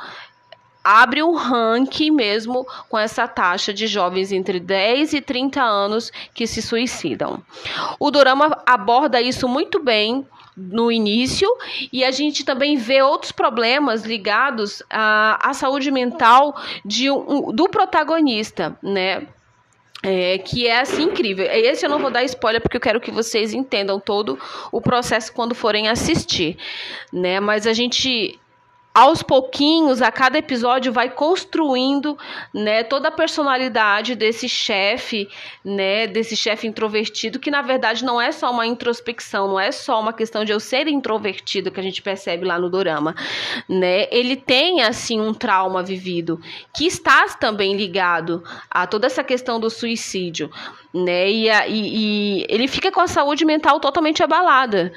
abre 0.84 1.22
um 1.22 1.36
ranking 1.36 2.12
mesmo 2.12 2.66
com 2.88 2.98
essa 2.98 3.28
taxa 3.28 3.74
de 3.74 3.88
jovens 3.88 4.32
entre 4.32 4.58
10 4.58 5.14
e 5.14 5.22
30 5.22 5.62
anos 5.62 6.10
que 6.34 6.48
se 6.48 6.62
suicidam. 6.62 7.44
O 8.00 8.10
dorama 8.10 8.58
aborda 8.66 9.20
isso 9.20 9.50
muito 9.50 9.84
bem 9.84 10.26
no 10.56 10.90
início 10.90 11.48
e 11.92 12.06
a 12.06 12.12
gente 12.12 12.46
também 12.46 12.78
vê 12.78 13.02
outros 13.02 13.34
problemas 13.34 14.04
ligados 14.04 14.82
à, 14.90 15.50
à 15.50 15.54
saúde 15.54 15.92
mental 15.92 16.56
de 16.86 17.12
um, 17.12 17.52
do 17.52 17.68
protagonista, 17.68 18.78
né? 18.82 19.28
É, 20.04 20.38
que 20.38 20.68
é 20.68 20.80
assim 20.80 21.04
incrível. 21.04 21.46
Esse 21.46 21.86
eu 21.86 21.90
não 21.90 22.00
vou 22.00 22.12
dar 22.12 22.24
spoiler 22.24 22.62
porque 22.62 22.78
eu 22.78 22.82
quero 22.82 23.02
que 23.02 23.12
vocês 23.12 23.54
entendam 23.54 24.00
todo 24.00 24.40
o 24.72 24.80
processo 24.80 25.34
quando 25.34 25.56
forem 25.56 25.88
assistir, 25.88 26.58
né? 27.12 27.40
Mas 27.40 27.66
a 27.66 27.74
gente 27.74 28.40
aos 28.98 29.22
pouquinhos, 29.22 30.02
a 30.02 30.12
cada 30.12 30.40
episódio 30.40 30.92
vai 30.92 31.08
construindo, 31.08 32.18
né, 32.52 32.84
toda 32.84 33.10
a 33.10 33.12
personalidade 33.12 34.16
desse 34.16 34.50
chefe, 34.50 35.30
né, 35.64 36.08
desse 36.08 36.36
chefe 36.36 36.66
introvertido, 36.66 37.38
que 37.38 37.52
na 37.52 37.62
verdade 37.62 38.04
não 38.04 38.20
é 38.20 38.32
só 38.32 38.50
uma 38.50 38.66
introspecção, 38.66 39.50
não 39.50 39.60
é 39.60 39.72
só 39.72 40.02
uma 40.02 40.12
questão 40.12 40.44
de 40.44 40.52
eu 40.52 40.60
ser 40.60 40.88
introvertido 40.88 41.70
que 41.70 41.80
a 41.80 41.84
gente 41.84 42.02
percebe 42.02 42.44
lá 42.44 42.58
no 42.58 42.72
dorama, 42.72 43.16
né? 43.70 44.08
Ele 44.10 44.36
tem 44.36 44.82
assim 44.82 45.22
um 45.22 45.32
trauma 45.32 45.84
vivido 45.84 46.42
que 46.76 46.88
está 46.88 47.28
também 47.40 47.78
ligado 47.78 48.44
a 48.68 48.88
toda 48.88 49.06
essa 49.06 49.24
questão 49.24 49.60
do 49.60 49.70
suicídio, 49.70 50.50
né? 50.92 51.30
E, 51.30 51.50
e, 51.50 51.68
e 51.68 52.46
ele 52.50 52.68
fica 52.68 52.92
com 52.92 53.02
a 53.02 53.08
saúde 53.08 53.46
mental 53.46 53.80
totalmente 53.80 54.24
abalada. 54.24 54.92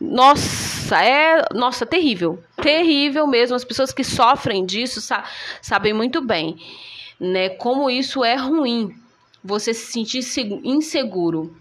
Nossa, 0.00 1.02
é, 1.02 1.42
nossa, 1.52 1.86
terrível. 1.86 2.42
Terrível 2.60 3.26
mesmo. 3.26 3.56
As 3.56 3.64
pessoas 3.64 3.92
que 3.92 4.04
sofrem 4.04 4.64
disso 4.64 5.00
sa 5.00 5.24
sabem 5.62 5.92
muito 5.92 6.20
bem, 6.20 6.56
né, 7.18 7.48
como 7.50 7.88
isso 7.88 8.24
é 8.24 8.34
ruim. 8.34 8.94
Você 9.42 9.74
se 9.74 9.92
sentir 9.92 10.20
inseguro. 10.64 11.54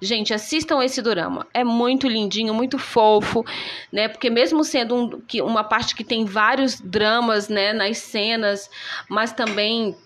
Gente, 0.00 0.32
assistam 0.32 0.82
esse 0.82 1.02
drama. 1.02 1.46
É 1.52 1.64
muito 1.64 2.06
lindinho, 2.06 2.54
muito 2.54 2.78
fofo, 2.78 3.44
né? 3.92 4.06
Porque 4.06 4.30
mesmo 4.30 4.62
sendo 4.62 4.94
um, 4.94 5.20
que, 5.20 5.42
uma 5.42 5.64
parte 5.64 5.94
que 5.94 6.04
tem 6.04 6.24
vários 6.24 6.80
dramas, 6.80 7.48
né, 7.48 7.72
nas 7.72 7.98
cenas, 7.98 8.70
mas 9.08 9.32
também 9.32 9.96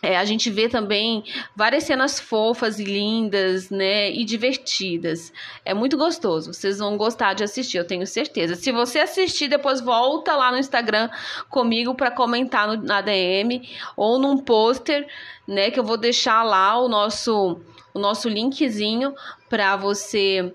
é, 0.00 0.16
a 0.16 0.24
gente 0.24 0.48
vê 0.48 0.68
também 0.68 1.24
várias 1.56 1.84
cenas 1.84 2.20
fofas 2.20 2.78
e 2.78 2.84
lindas, 2.84 3.68
né? 3.68 4.10
E 4.10 4.24
divertidas. 4.24 5.32
É 5.64 5.74
muito 5.74 5.96
gostoso. 5.96 6.52
Vocês 6.52 6.78
vão 6.78 6.96
gostar 6.96 7.34
de 7.34 7.42
assistir, 7.42 7.78
eu 7.78 7.86
tenho 7.86 8.06
certeza. 8.06 8.54
Se 8.54 8.70
você 8.70 9.00
assistir, 9.00 9.48
depois 9.48 9.80
volta 9.80 10.36
lá 10.36 10.52
no 10.52 10.58
Instagram 10.58 11.10
comigo 11.50 11.94
para 11.94 12.12
comentar 12.12 12.68
no, 12.68 12.80
na 12.80 13.00
DM 13.00 13.68
ou 13.96 14.18
num 14.20 14.38
pôster, 14.38 15.06
né? 15.46 15.70
Que 15.70 15.80
eu 15.80 15.84
vou 15.84 15.96
deixar 15.96 16.44
lá 16.44 16.78
o 16.78 16.88
nosso, 16.88 17.58
o 17.92 17.98
nosso 17.98 18.28
linkzinho 18.28 19.14
para 19.48 19.76
você 19.76 20.54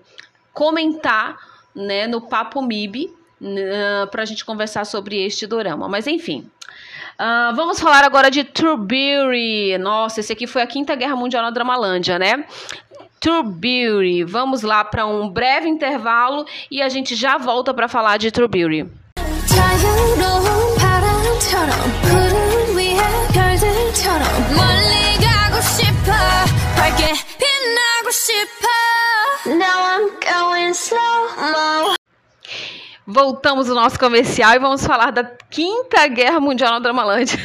comentar, 0.54 1.36
né? 1.74 2.06
No 2.06 2.22
Papo 2.22 2.62
MIB, 2.62 3.12
uh, 3.42 4.06
para 4.10 4.22
a 4.22 4.26
gente 4.26 4.42
conversar 4.42 4.86
sobre 4.86 5.22
este 5.22 5.46
dorama. 5.46 5.86
Mas 5.86 6.06
enfim. 6.06 6.50
Uh, 7.14 7.54
vamos 7.54 7.78
falar 7.80 8.04
agora 8.04 8.30
de 8.30 8.44
True 8.44 8.76
Beauty. 8.76 9.78
Nossa, 9.78 10.20
esse 10.20 10.32
aqui 10.32 10.46
foi 10.46 10.62
a 10.62 10.66
Quinta 10.66 10.94
Guerra 10.94 11.14
Mundial 11.16 11.42
na 11.42 11.50
Dramalândia, 11.50 12.18
né? 12.18 12.44
True 13.20 13.42
Beauty. 13.44 14.24
Vamos 14.24 14.62
lá 14.62 14.84
para 14.84 15.06
um 15.06 15.28
breve 15.28 15.68
intervalo 15.68 16.44
e 16.70 16.82
a 16.82 16.88
gente 16.88 17.14
já 17.14 17.38
volta 17.38 17.72
para 17.72 17.88
falar 17.88 18.16
de 18.18 18.30
True 18.30 18.48
Beauty. 18.48 18.86
Now 29.46 29.84
I'm 29.84 30.08
going 30.20 30.72
slow 30.72 31.28
mo. 31.36 31.93
Voltamos 33.06 33.68
ao 33.68 33.74
nosso 33.74 33.98
comercial 33.98 34.54
e 34.54 34.58
vamos 34.58 34.86
falar 34.86 35.10
da 35.10 35.24
Quinta 35.50 36.06
Guerra 36.06 36.40
Mundial 36.40 36.72
na 36.72 36.78
Dramalândia. 36.78 37.38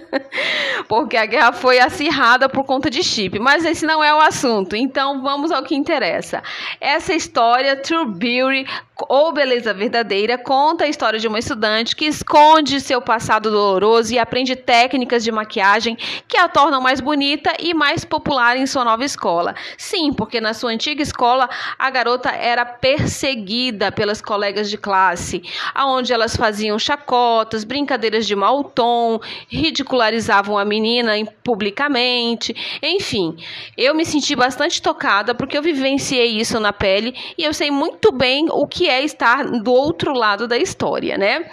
Porque 0.86 1.16
a 1.16 1.24
guerra 1.24 1.52
foi 1.52 1.78
acirrada 1.78 2.50
por 2.50 2.64
conta 2.64 2.90
de 2.90 3.02
chip. 3.02 3.38
Mas 3.38 3.64
esse 3.64 3.86
não 3.86 4.04
é 4.04 4.14
o 4.14 4.20
assunto. 4.20 4.76
Então 4.76 5.22
vamos 5.22 5.50
ao 5.50 5.62
que 5.62 5.74
interessa. 5.74 6.42
Essa 6.78 7.14
história, 7.14 7.76
True 7.76 8.04
Beauty, 8.06 8.66
ou 9.08 9.32
Beleza 9.32 9.74
Verdadeira 9.74 10.38
conta 10.38 10.84
a 10.84 10.88
história 10.88 11.18
de 11.18 11.26
uma 11.26 11.38
estudante 11.38 11.96
que 11.96 12.04
esconde 12.04 12.80
seu 12.80 13.00
passado 13.02 13.50
doloroso 13.50 14.14
e 14.14 14.18
aprende 14.18 14.54
técnicas 14.54 15.24
de 15.24 15.32
maquiagem 15.32 15.96
que 16.28 16.36
a 16.36 16.48
tornam 16.48 16.80
mais 16.80 17.00
bonita 17.00 17.52
e 17.58 17.74
mais 17.74 18.04
popular 18.04 18.56
em 18.56 18.66
sua 18.66 18.84
nova 18.84 19.04
escola. 19.04 19.54
Sim, 19.76 20.12
porque 20.12 20.40
na 20.40 20.54
sua 20.54 20.70
antiga 20.70 21.02
escola 21.02 21.48
a 21.78 21.90
garota 21.90 22.30
era 22.30 22.64
perseguida 22.64 23.90
pelas 23.90 24.20
colegas 24.20 24.70
de 24.70 24.73
de 24.74 24.78
classe, 24.78 25.42
aonde 25.72 26.12
elas 26.12 26.36
faziam 26.36 26.78
chacotas, 26.78 27.64
brincadeiras 27.64 28.26
de 28.26 28.34
mau 28.34 28.64
tom, 28.64 29.20
ridicularizavam 29.48 30.58
a 30.58 30.64
menina 30.64 31.12
publicamente, 31.42 32.54
enfim. 32.82 33.36
Eu 33.76 33.94
me 33.94 34.04
senti 34.04 34.34
bastante 34.34 34.82
tocada 34.82 35.34
porque 35.34 35.56
eu 35.56 35.62
vivenciei 35.62 36.38
isso 36.38 36.58
na 36.58 36.72
pele 36.72 37.14
e 37.38 37.44
eu 37.44 37.54
sei 37.54 37.70
muito 37.70 38.10
bem 38.12 38.46
o 38.50 38.66
que 38.66 38.88
é 38.88 39.02
estar 39.04 39.44
do 39.44 39.72
outro 39.72 40.12
lado 40.12 40.48
da 40.48 40.58
história, 40.58 41.16
né? 41.16 41.48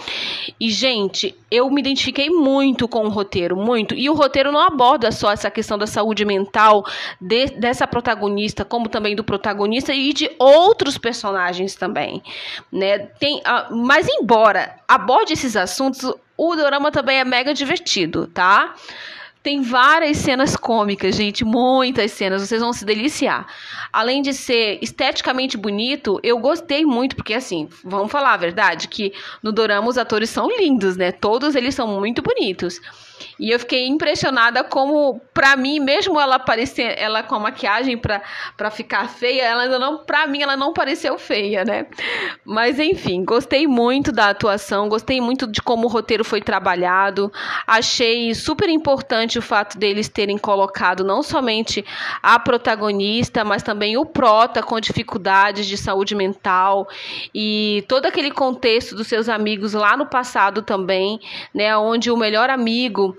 E 0.59 0.69
gente, 0.69 1.35
eu 1.51 1.70
me 1.70 1.81
identifiquei 1.81 2.29
muito 2.29 2.88
com 2.88 3.05
o 3.05 3.10
roteiro, 3.10 3.58
muito. 3.58 3.93
E 3.93 4.10
o 4.10 4.13
roteiro 4.13 4.53
não 4.53 4.62
aborda 4.62 5.12
só 5.12 5.31
essa 5.31 5.51
questão 5.51 5.77
da 5.77 5.86
saúde 5.86 6.24
mental 6.24 6.86
de, 7.20 7.48
dessa 7.48 7.86
protagonista, 7.86 8.63
como 8.63 8.88
também 8.88 9.15
do 9.17 9.24
protagonista 9.24 9.93
e 9.93 10.13
de 10.13 10.31
outros 10.39 10.98
personagens 10.98 11.75
também, 11.75 12.24
né? 12.72 13.00
Tem, 13.00 13.39
uh, 13.39 13.75
mas 13.75 14.08
embora 14.08 14.77
aborde 14.88 15.34
esses 15.34 15.58
assuntos, 15.58 16.13
o 16.38 16.55
drama 16.55 16.89
também 16.89 17.20
é 17.20 17.25
mega 17.25 17.53
divertido, 17.53 18.27
tá? 18.27 18.74
Tem 19.43 19.62
várias 19.63 20.17
cenas 20.17 20.55
cômicas, 20.55 21.15
gente, 21.15 21.43
muitas 21.43 22.12
cenas, 22.12 22.48
vocês 22.48 22.62
vão 22.62 22.71
se 22.71 22.86
deliciar. 22.86 23.48
Além 23.91 24.21
de 24.21 24.33
ser 24.33 24.77
esteticamente 24.83 25.57
bonito, 25.57 26.19
eu 26.21 26.38
gostei 26.38 26.86
muito, 26.86 27.15
porque 27.15 27.33
assim, 27.33 27.67
vamos 27.83 28.12
falar 28.12 28.33
a 28.33 28.38
verdade, 28.38 28.88
que 28.88 29.12
no 29.41 29.51
dorama 29.51 29.88
os 29.88 29.98
atores 29.98 30.29
são 30.29 30.48
lindos, 30.48 30.95
né? 30.95 31.12
Todos 31.12 31.55
eles 31.55 31.74
são 31.74 31.88
muito 31.88 32.21
bonitos. 32.21 32.79
E 33.39 33.51
eu 33.51 33.59
fiquei 33.59 33.87
impressionada 33.87 34.63
como, 34.63 35.21
pra 35.33 35.55
mim, 35.55 35.79
mesmo 35.79 36.19
ela 36.19 36.39
parecer, 36.39 36.95
ela 36.97 37.23
com 37.23 37.35
a 37.35 37.39
maquiagem 37.39 37.97
pra, 37.97 38.21
pra 38.55 38.69
ficar 38.69 39.09
feia, 39.09 39.43
ela 39.43 39.63
ainda 39.63 39.79
não, 39.79 39.99
pra 39.99 40.27
mim, 40.27 40.41
ela 40.41 40.55
não 40.57 40.73
pareceu 40.73 41.17
feia, 41.17 41.63
né? 41.63 41.87
Mas 42.45 42.79
enfim, 42.79 43.23
gostei 43.23 43.67
muito 43.67 44.11
da 44.11 44.29
atuação, 44.29 44.89
gostei 44.89 45.21
muito 45.21 45.47
de 45.47 45.61
como 45.61 45.87
o 45.87 45.89
roteiro 45.89 46.23
foi 46.23 46.41
trabalhado. 46.41 47.31
Achei 47.65 48.33
super 48.33 48.69
importante 48.69 49.39
o 49.39 49.41
fato 49.41 49.77
deles 49.77 50.09
terem 50.09 50.37
colocado 50.37 51.03
não 51.03 51.23
somente 51.23 51.85
a 52.21 52.39
protagonista, 52.39 53.43
mas 53.43 53.63
também 53.63 53.97
o 53.97 54.05
prota 54.05 54.61
com 54.61 54.79
dificuldades 54.79 55.65
de 55.65 55.77
saúde 55.77 56.15
mental 56.15 56.87
e 57.33 57.83
todo 57.87 58.05
aquele 58.05 58.31
contexto 58.31 58.95
dos 58.95 59.07
seus 59.07 59.29
amigos 59.29 59.73
lá 59.73 59.95
no 59.95 60.05
passado 60.05 60.61
também, 60.61 61.19
né? 61.53 61.75
Onde 61.77 62.11
o 62.11 62.17
melhor 62.17 62.49
amigo 62.49 63.11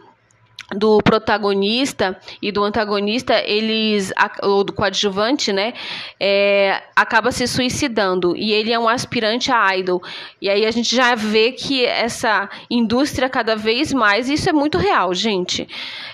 do 0.75 0.99
protagonista 1.03 2.19
e 2.41 2.51
do 2.51 2.63
antagonista, 2.63 3.35
eles, 3.45 4.13
ou 4.43 4.65
do 4.65 4.73
coadjuvante, 4.73 5.53
né, 5.53 5.75
é, 6.19 6.83
acaba 6.95 7.31
se 7.31 7.47
suicidando 7.47 8.37
e 8.37 8.53
ele 8.53 8.73
é 8.73 8.79
um 8.79 8.89
aspirante 8.89 9.51
a 9.51 9.77
idol. 9.77 10.03
E 10.41 10.49
aí 10.49 10.65
a 10.65 10.71
gente 10.71 10.95
já 10.95 11.15
vê 11.15 11.53
que 11.53 11.85
essa 11.85 12.49
indústria 12.71 13.29
cada 13.29 13.57
vez 13.57 13.93
mais, 13.93 14.29
isso 14.29 14.49
é 14.49 14.53
muito 14.53 14.79
real, 14.79 15.15
gente. 15.15 15.69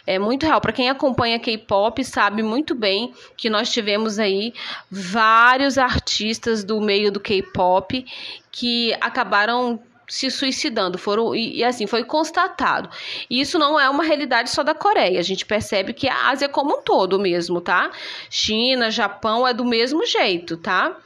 É 0.07 0.19
muito 0.19 0.47
real. 0.47 0.61
Para 0.61 0.73
quem 0.73 0.89
acompanha 0.89 1.39
K-pop, 1.39 2.05
sabe 2.05 2.43
muito 2.43 2.75
bem 2.75 3.13
que 3.37 3.51
nós 3.51 3.71
tivemos 3.71 4.19
aí 4.19 4.53
vários 4.91 5.79
artistas 5.79 6.65
do 6.65 6.81
meio 6.81 7.13
do 7.13 7.21
K-pop 7.21 8.05
que 8.51 8.93
acabaram 9.01 9.79
se 10.09 10.31
suicidando, 10.31 10.97
foram 10.97 11.35
e, 11.35 11.59
e, 11.59 11.65
assim 11.65 11.87
foi 11.87 12.03
constatado. 12.03 12.89
E 13.29 13.41
isso 13.41 13.59
não 13.59 13.79
é 13.79 13.89
uma 13.91 14.03
realidade 14.03 14.51
só 14.51 14.63
da 14.63 14.75
Coreia. 14.75 15.21
A 15.21 15.23
gente 15.23 15.45
percebe 15.45 15.93
que 15.93 16.09
a 16.09 16.31
Ásia 16.31 16.49
como 16.49 16.79
um 16.79 16.83
todo 16.83 17.19
mesmo, 17.19 17.61
tá? 17.61 17.91
China, 18.31 18.91
Japão 18.91 19.47
é 19.47 19.53
do 19.53 19.65
mesmo 19.65 20.07
jeito, 20.07 20.57
tá? 20.57 20.97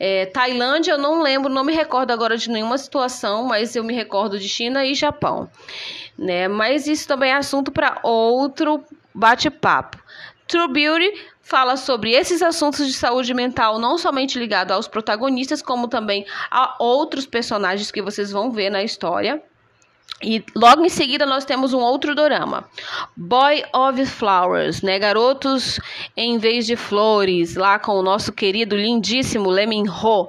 É, 0.00 0.26
Tailândia, 0.26 0.92
eu 0.92 0.98
não 0.98 1.22
lembro, 1.22 1.52
não 1.52 1.64
me 1.64 1.72
recordo 1.72 2.12
agora 2.12 2.36
de 2.36 2.50
nenhuma 2.50 2.78
situação, 2.78 3.44
mas 3.44 3.74
eu 3.74 3.82
me 3.82 3.94
recordo 3.94 4.38
de 4.38 4.48
China 4.48 4.84
e 4.84 4.94
Japão, 4.94 5.50
né? 6.16 6.46
Mas 6.46 6.86
isso 6.86 7.06
também 7.06 7.30
é 7.30 7.36
assunto 7.36 7.72
para 7.72 7.98
outro 8.02 8.84
bate-papo. 9.14 9.98
True 10.46 10.68
Beauty 10.68 11.12
fala 11.48 11.78
sobre 11.78 12.12
esses 12.12 12.42
assuntos 12.42 12.86
de 12.86 12.92
saúde 12.92 13.32
mental, 13.32 13.78
não 13.78 13.96
somente 13.96 14.38
ligado 14.38 14.72
aos 14.72 14.86
protagonistas, 14.86 15.62
como 15.62 15.88
também 15.88 16.26
a 16.50 16.76
outros 16.78 17.24
personagens 17.24 17.90
que 17.90 18.02
vocês 18.02 18.30
vão 18.30 18.50
ver 18.50 18.68
na 18.68 18.82
história. 18.82 19.42
E 20.22 20.44
logo 20.54 20.84
em 20.84 20.88
seguida 20.88 21.24
nós 21.24 21.44
temos 21.44 21.72
um 21.72 21.78
outro 21.78 22.14
dorama, 22.14 22.68
Boy 23.16 23.62
of 23.72 24.04
Flowers, 24.06 24.82
né? 24.82 24.98
Garotos 24.98 25.80
em 26.16 26.38
vez 26.38 26.66
de 26.66 26.76
flores, 26.76 27.54
lá 27.54 27.78
com 27.78 27.92
o 27.92 28.02
nosso 28.02 28.32
querido 28.32 28.76
lindíssimo 28.76 29.48
Lee 29.48 29.66
Min 29.66 29.88
Ho, 29.88 30.28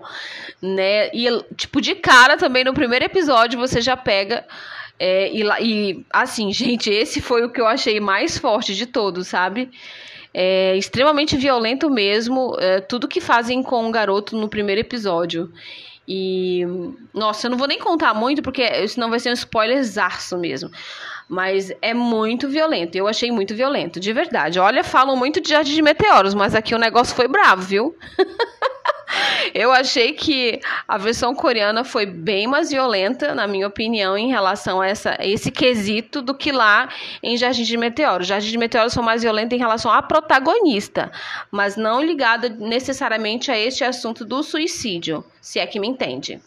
né? 0.61 1.09
E 1.13 1.27
tipo 1.57 1.81
de 1.81 1.95
cara 1.95 2.37
também 2.37 2.63
no 2.63 2.73
primeiro 2.73 3.03
episódio 3.03 3.59
você 3.59 3.81
já 3.81 3.97
pega 3.97 4.45
é, 4.99 5.31
e, 5.33 5.43
e 5.61 6.05
assim, 6.11 6.51
gente, 6.53 6.89
esse 6.89 7.19
foi 7.19 7.43
o 7.43 7.49
que 7.49 7.59
eu 7.59 7.67
achei 7.67 7.99
mais 7.99 8.37
forte 8.37 8.75
de 8.75 8.85
todos, 8.85 9.27
sabe? 9.27 9.69
É 10.33 10.75
extremamente 10.77 11.35
violento 11.35 11.89
mesmo, 11.89 12.55
é, 12.59 12.79
tudo 12.81 13.07
que 13.07 13.19
fazem 13.19 13.63
com 13.63 13.87
o 13.87 13.91
garoto 13.91 14.37
no 14.37 14.47
primeiro 14.47 14.81
episódio. 14.81 15.51
E, 16.07 16.65
nossa, 17.13 17.45
eu 17.45 17.51
não 17.51 17.57
vou 17.57 17.67
nem 17.67 17.77
contar 17.77 18.15
muito, 18.15 18.41
porque 18.41 18.87
senão 18.87 19.11
vai 19.11 19.19
ser 19.19 19.29
um 19.29 19.33
spoiler 19.33 19.83
zarço 19.83 20.37
mesmo. 20.37 20.71
Mas 21.27 21.71
é 21.83 21.93
muito 21.93 22.49
violento. 22.49 22.95
Eu 22.95 23.07
achei 23.07 23.31
muito 23.31 23.53
violento, 23.53 23.99
de 23.99 24.11
verdade. 24.11 24.59
Olha, 24.59 24.83
falam 24.83 25.15
muito 25.15 25.39
de 25.39 25.49
Jardim 25.49 25.75
de 25.75 25.81
Meteoros, 25.83 26.33
mas 26.33 26.55
aqui 26.55 26.73
o 26.73 26.79
negócio 26.79 27.15
foi 27.15 27.27
bravo, 27.27 27.61
viu? 27.61 27.95
Eu 29.53 29.71
achei 29.71 30.13
que 30.13 30.59
a 30.87 30.97
versão 30.97 31.33
coreana 31.33 31.83
foi 31.83 32.05
bem 32.05 32.47
mais 32.47 32.69
violenta, 32.69 33.33
na 33.33 33.47
minha 33.47 33.67
opinião, 33.67 34.17
em 34.17 34.29
relação 34.29 34.81
a 34.81 34.87
essa, 34.87 35.17
esse 35.19 35.51
quesito 35.51 36.21
do 36.21 36.33
que 36.33 36.51
lá 36.51 36.89
em 37.21 37.37
Jardim 37.37 37.63
de 37.63 37.77
Meteoros. 37.77 38.27
Jardim 38.27 38.51
de 38.51 38.57
Meteoros 38.57 38.93
foi 38.93 39.03
mais 39.03 39.21
violenta 39.21 39.55
em 39.55 39.59
relação 39.59 39.91
à 39.91 40.01
protagonista, 40.01 41.11
mas 41.51 41.75
não 41.75 42.03
ligada 42.03 42.49
necessariamente 42.49 43.51
a 43.51 43.57
este 43.57 43.83
assunto 43.83 44.25
do 44.25 44.43
suicídio, 44.43 45.23
se 45.41 45.59
é 45.59 45.65
que 45.65 45.79
me 45.79 45.87
entende. 45.87 46.39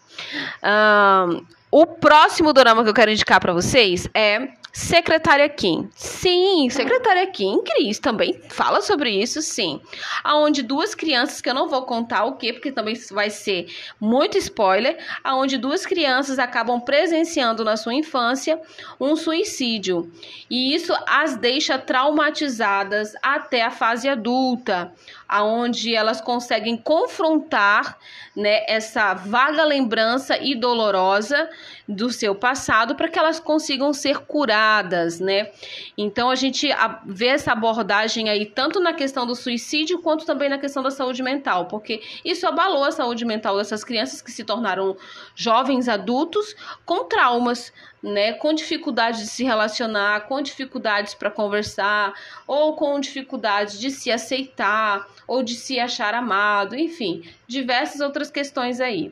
Um, 0.63 1.45
o 1.71 1.87
próximo 1.87 2.53
drama 2.53 2.83
que 2.83 2.91
eu 2.91 2.95
quero 2.95 3.11
indicar 3.11 3.41
para 3.41 3.53
vocês 3.53 4.09
é 4.15 4.49
Secretária 4.73 5.51
Kim. 5.51 5.91
Sim, 5.95 6.71
Secretária 6.71 7.27
Kim, 7.27 7.63
Cris 7.63 7.99
também 7.99 8.41
fala 8.49 8.81
sobre 8.81 9.11
isso, 9.11 9.43
sim. 9.43 9.79
Aonde 10.25 10.63
duas 10.63 10.95
crianças, 10.95 11.43
que 11.43 11.51
eu 11.51 11.55
não 11.55 11.69
vou 11.69 11.83
contar 11.83 12.25
o 12.25 12.37
que, 12.37 12.55
porque 12.55 12.73
também 12.73 12.95
vai 13.11 13.29
ser 13.29 13.67
muito 14.01 14.39
spoiler, 14.39 14.97
aonde 15.23 15.59
duas 15.59 15.85
crianças 15.85 16.39
acabam 16.39 16.81
presenciando 16.81 17.63
na 17.63 17.77
sua 17.77 17.93
infância 17.93 18.59
um 18.99 19.15
suicídio. 19.15 20.11
E 20.49 20.75
isso 20.75 20.95
as 21.07 21.37
deixa 21.37 21.79
traumatizadas 21.79 23.13
até 23.23 23.63
a 23.63 23.71
fase 23.71 24.09
adulta 24.09 24.91
aonde 25.33 25.95
elas 25.95 26.21
conseguem 26.21 26.77
confrontar 26.77 27.99
né, 28.37 28.65
essa 28.69 29.15
vaga 29.15 29.65
lembrança 29.65 30.37
e 30.39 30.55
dolorosa 30.55 31.49
do 31.89 32.11
seu 32.11 32.35
passado 32.35 32.95
para 32.95 33.09
que 33.09 33.19
elas 33.19 33.41
consigam 33.41 33.93
ser 33.93 34.19
curadas, 34.21 35.21
né? 35.21 35.51
Então 35.97 36.31
a 36.31 36.35
gente 36.35 36.69
vê 37.07 37.29
essa 37.29 37.53
abordagem 37.53 38.29
aí 38.29 38.47
tanto 38.47 38.79
na 38.79 38.93
questão 38.93 39.27
do 39.27 39.35
suicídio 39.35 40.01
quanto 40.01 40.27
também 40.27 40.49
na 40.49 40.59
questão 40.59 40.83
da 40.83 40.91
saúde 40.91 41.23
mental, 41.23 41.67
porque 41.67 42.03
isso 42.25 42.47
abalou 42.47 42.85
a 42.85 42.93
saúde 42.93 43.25
mental 43.25 43.57
dessas 43.57 43.83
crianças 43.83 44.21
que 44.21 44.31
se 44.31 44.45
tornaram 44.45 44.97
jovens 45.35 45.89
adultos 45.89 46.55
com 46.85 47.05
traumas, 47.05 47.73
né, 48.03 48.33
com 48.33 48.53
dificuldades 48.53 49.21
de 49.21 49.27
se 49.29 49.45
relacionar, 49.45 50.23
com 50.23 50.43
dificuldades 50.43 51.15
para 51.15 51.31
conversar, 51.31 52.13
ou 52.47 52.75
com 52.75 52.99
dificuldades 52.99 53.79
de 53.79 53.91
se 53.91 54.11
aceitar, 54.11 55.07
ou 55.33 55.43
de 55.43 55.55
se 55.55 55.81
achar 55.81 56.13
amado, 56.13 56.77
enfim, 56.77 57.23
diversas 57.49 58.03
outras 58.03 58.31
questões 58.31 58.81
aí. 58.81 59.11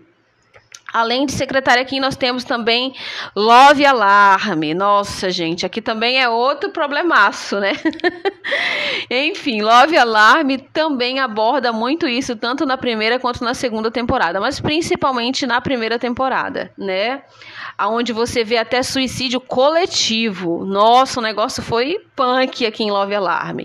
Além 0.93 1.25
de 1.25 1.33
secretária 1.33 1.81
aqui, 1.81 1.99
nós 1.99 2.15
temos 2.15 2.45
também 2.45 2.95
Love 3.35 3.87
Alarme. 3.87 4.75
Nossa, 4.75 5.31
gente, 5.31 5.65
aqui 5.65 5.81
também 5.81 6.21
é 6.21 6.29
outro 6.29 6.69
problemaço, 6.71 7.59
né? 7.59 7.73
Enfim, 9.09 9.63
Love 9.63 9.97
Alarme 9.97 10.59
também 10.59 11.21
aborda 11.21 11.73
muito 11.73 12.07
isso, 12.07 12.37
tanto 12.37 12.67
na 12.67 12.77
primeira 12.77 13.19
quanto 13.19 13.43
na 13.43 13.55
segunda 13.55 13.91
temporada, 13.91 14.41
mas 14.41 14.61
principalmente 14.61 15.47
na 15.47 15.59
primeira 15.59 15.99
temporada, 15.99 16.71
né? 16.77 17.23
Onde 17.81 18.13
você 18.13 18.45
vê 18.45 18.59
até 18.59 18.83
suicídio 18.83 19.41
coletivo. 19.41 20.67
Nossa, 20.67 21.19
o 21.19 21.23
negócio 21.23 21.63
foi 21.63 21.99
punk 22.21 22.67
aqui 22.67 22.85
em 22.85 22.91
Love 22.91 23.15
Alarm. 23.15 23.61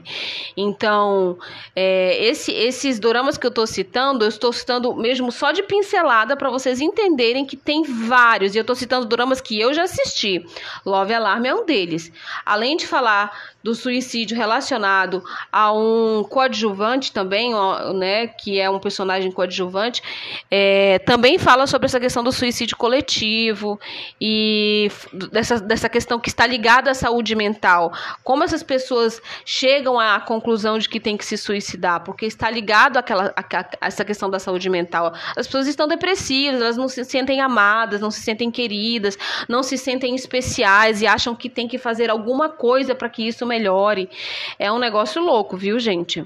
Então, 0.56 1.38
é, 1.76 2.24
esse, 2.24 2.54
esses 2.54 3.00
doramas 3.00 3.38
que 3.38 3.46
eu 3.46 3.50
estou 3.50 3.68
citando, 3.68 4.24
eu 4.24 4.30
estou 4.30 4.54
citando 4.54 4.96
mesmo 4.96 5.30
só 5.30 5.52
de 5.52 5.62
pincelada 5.62 6.38
para 6.38 6.50
vocês 6.50 6.80
entenderem 6.80 7.46
que 7.46 7.58
tem 7.58 7.84
vários. 7.84 8.56
E 8.56 8.58
eu 8.58 8.62
estou 8.62 8.74
citando 8.76 9.06
doramas 9.06 9.42
que 9.42 9.60
eu 9.60 9.74
já 9.74 9.84
assisti. 9.84 10.46
Love 10.86 11.14
Alarm 11.14 11.46
é 11.46 11.54
um 11.54 11.66
deles. 11.66 12.10
Além 12.46 12.78
de 12.78 12.88
falar 12.88 13.30
do 13.62 13.74
suicídio 13.74 14.38
relacionado 14.38 15.24
a 15.52 15.74
um 15.74 16.24
coadjuvante 16.24 17.12
também, 17.12 17.52
né, 17.96 18.28
que 18.28 18.60
é 18.60 18.70
um 18.70 18.80
personagem 18.80 19.32
coadjuvante, 19.32 20.04
é, 20.52 21.00
também 21.00 21.40
fala 21.40 21.66
sobre 21.66 21.88
essa 21.88 22.00
questão 22.00 22.24
do 22.24 22.32
suicídio 22.32 22.78
coletivo 22.78 23.80
e 24.22 24.88
dessa, 25.32 25.60
dessa 25.60 25.90
questão 25.90 26.20
que 26.20 26.30
está 26.30 26.46
ligada 26.46 26.92
à 26.92 26.94
saúde 26.94 27.36
mental. 27.36 27.92
Como 28.24 28.45
essas 28.46 28.64
pessoas 28.64 29.22
chegam 29.44 30.00
à 30.00 30.20
conclusão 30.20 30.78
de 30.80 30.88
que 30.88 31.00
tem 31.00 31.18
que 31.18 31.26
se 31.26 31.38
suicidar, 31.38 32.04
porque 32.04 32.26
está 32.26 32.50
ligado 32.50 32.98
àquela, 32.98 33.34
à, 33.36 33.42
à 33.42 33.88
essa 33.88 34.06
questão 34.06 34.30
da 34.30 34.40
saúde 34.40 34.70
mental. 34.70 35.14
As 35.36 35.46
pessoas 35.46 35.68
estão 35.68 35.88
depressivas, 35.88 36.62
elas 36.62 36.78
não 36.78 36.88
se 36.88 37.04
sentem 37.04 37.42
amadas, 37.42 38.00
não 38.00 38.12
se 38.12 38.22
sentem 38.22 38.50
queridas, 38.50 39.18
não 39.50 39.62
se 39.62 39.78
sentem 39.78 40.16
especiais 40.16 41.02
e 41.02 41.08
acham 41.08 41.36
que 41.36 41.50
tem 41.50 41.68
que 41.68 41.78
fazer 41.78 42.10
alguma 42.10 42.50
coisa 42.50 42.96
para 42.96 43.10
que 43.10 43.28
isso 43.28 43.46
melhore. 43.46 44.10
É 44.58 44.72
um 44.72 44.80
negócio 44.80 45.22
louco, 45.22 45.58
viu, 45.58 45.80
gente? 45.80 46.26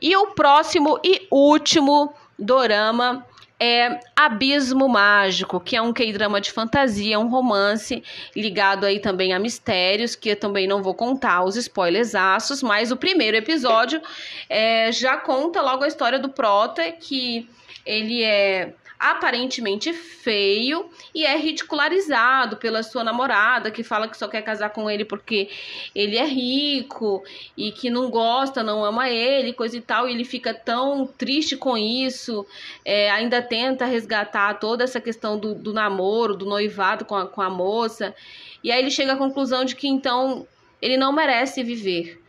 E 0.00 0.16
o 0.16 0.28
próximo 0.28 0.98
e 1.04 1.26
último 1.30 2.12
dorama 2.38 3.24
é 3.64 4.00
Abismo 4.16 4.88
Mágico, 4.88 5.60
que 5.60 5.76
é 5.76 5.80
um 5.80 5.92
K-drama 5.92 6.40
de 6.40 6.50
fantasia, 6.50 7.20
um 7.20 7.28
romance 7.28 8.02
ligado 8.34 8.84
aí 8.84 8.98
também 8.98 9.32
a 9.32 9.38
mistérios, 9.38 10.16
que 10.16 10.30
eu 10.30 10.36
também 10.36 10.66
não 10.66 10.82
vou 10.82 10.94
contar 10.94 11.44
os 11.44 11.54
spoilers 11.54 12.16
aços, 12.16 12.60
mas 12.60 12.90
o 12.90 12.96
primeiro 12.96 13.36
episódio 13.36 14.02
é, 14.50 14.90
já 14.90 15.16
conta 15.16 15.62
logo 15.62 15.84
a 15.84 15.86
história 15.86 16.18
do 16.18 16.28
Prota, 16.28 16.90
que 16.90 17.48
ele 17.86 18.24
é 18.24 18.74
aparentemente 19.02 19.92
feio 19.92 20.88
e 21.12 21.26
é 21.26 21.36
ridicularizado 21.36 22.56
pela 22.56 22.84
sua 22.84 23.02
namorada, 23.02 23.68
que 23.68 23.82
fala 23.82 24.06
que 24.06 24.16
só 24.16 24.28
quer 24.28 24.42
casar 24.42 24.70
com 24.70 24.88
ele 24.88 25.04
porque 25.04 25.50
ele 25.92 26.16
é 26.16 26.24
rico 26.24 27.24
e 27.56 27.72
que 27.72 27.90
não 27.90 28.08
gosta, 28.08 28.62
não 28.62 28.84
ama 28.84 29.10
ele, 29.10 29.52
coisa 29.52 29.76
e 29.76 29.80
tal. 29.80 30.08
E 30.08 30.12
ele 30.12 30.24
fica 30.24 30.54
tão 30.54 31.04
triste 31.04 31.56
com 31.56 31.76
isso, 31.76 32.46
é, 32.84 33.10
ainda 33.10 33.42
tenta 33.42 33.86
resgatar 33.86 34.60
toda 34.60 34.84
essa 34.84 35.00
questão 35.00 35.36
do, 35.36 35.52
do 35.52 35.72
namoro, 35.72 36.36
do 36.36 36.46
noivado 36.46 37.04
com 37.04 37.16
a, 37.16 37.26
com 37.26 37.42
a 37.42 37.50
moça. 37.50 38.14
E 38.62 38.70
aí 38.70 38.80
ele 38.80 38.90
chega 38.90 39.14
à 39.14 39.16
conclusão 39.16 39.64
de 39.64 39.74
que 39.74 39.88
então 39.88 40.46
ele 40.80 40.96
não 40.96 41.12
merece 41.12 41.64
viver, 41.64 42.22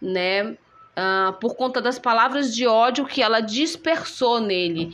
né? 0.00 0.56
Uh, 0.90 1.32
por 1.40 1.56
conta 1.56 1.80
das 1.80 1.98
palavras 1.98 2.54
de 2.54 2.66
ódio 2.66 3.06
que 3.06 3.20
ela 3.20 3.40
dispersou 3.40 4.40
nele. 4.40 4.92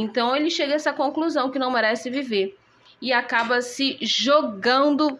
Então 0.00 0.36
ele 0.36 0.50
chega 0.50 0.72
a 0.72 0.76
essa 0.76 0.92
conclusão 0.92 1.50
que 1.50 1.58
não 1.58 1.70
merece 1.70 2.10
viver 2.10 2.56
e 3.00 3.12
acaba 3.12 3.60
se 3.60 3.98
jogando 4.00 5.18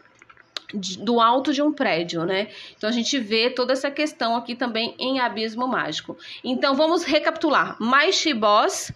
do 0.99 1.21
alto 1.21 1.53
de 1.53 1.62
um 1.62 1.73
prédio, 1.73 2.25
né? 2.25 2.49
Então 2.77 2.89
a 2.91 2.93
gente 2.93 3.19
vê 3.19 3.51
toda 3.51 3.73
essa 3.73 3.91
questão 3.91 4.35
aqui 4.35 4.55
também 4.55 4.95
em 4.99 5.21
Abismo 5.21 5.67
Mágico. 5.69 6.17
Então 6.43 6.75
vamos 6.75 7.05
recapitular: 7.05 7.77
My 7.81 8.35
Boss, 8.35 8.93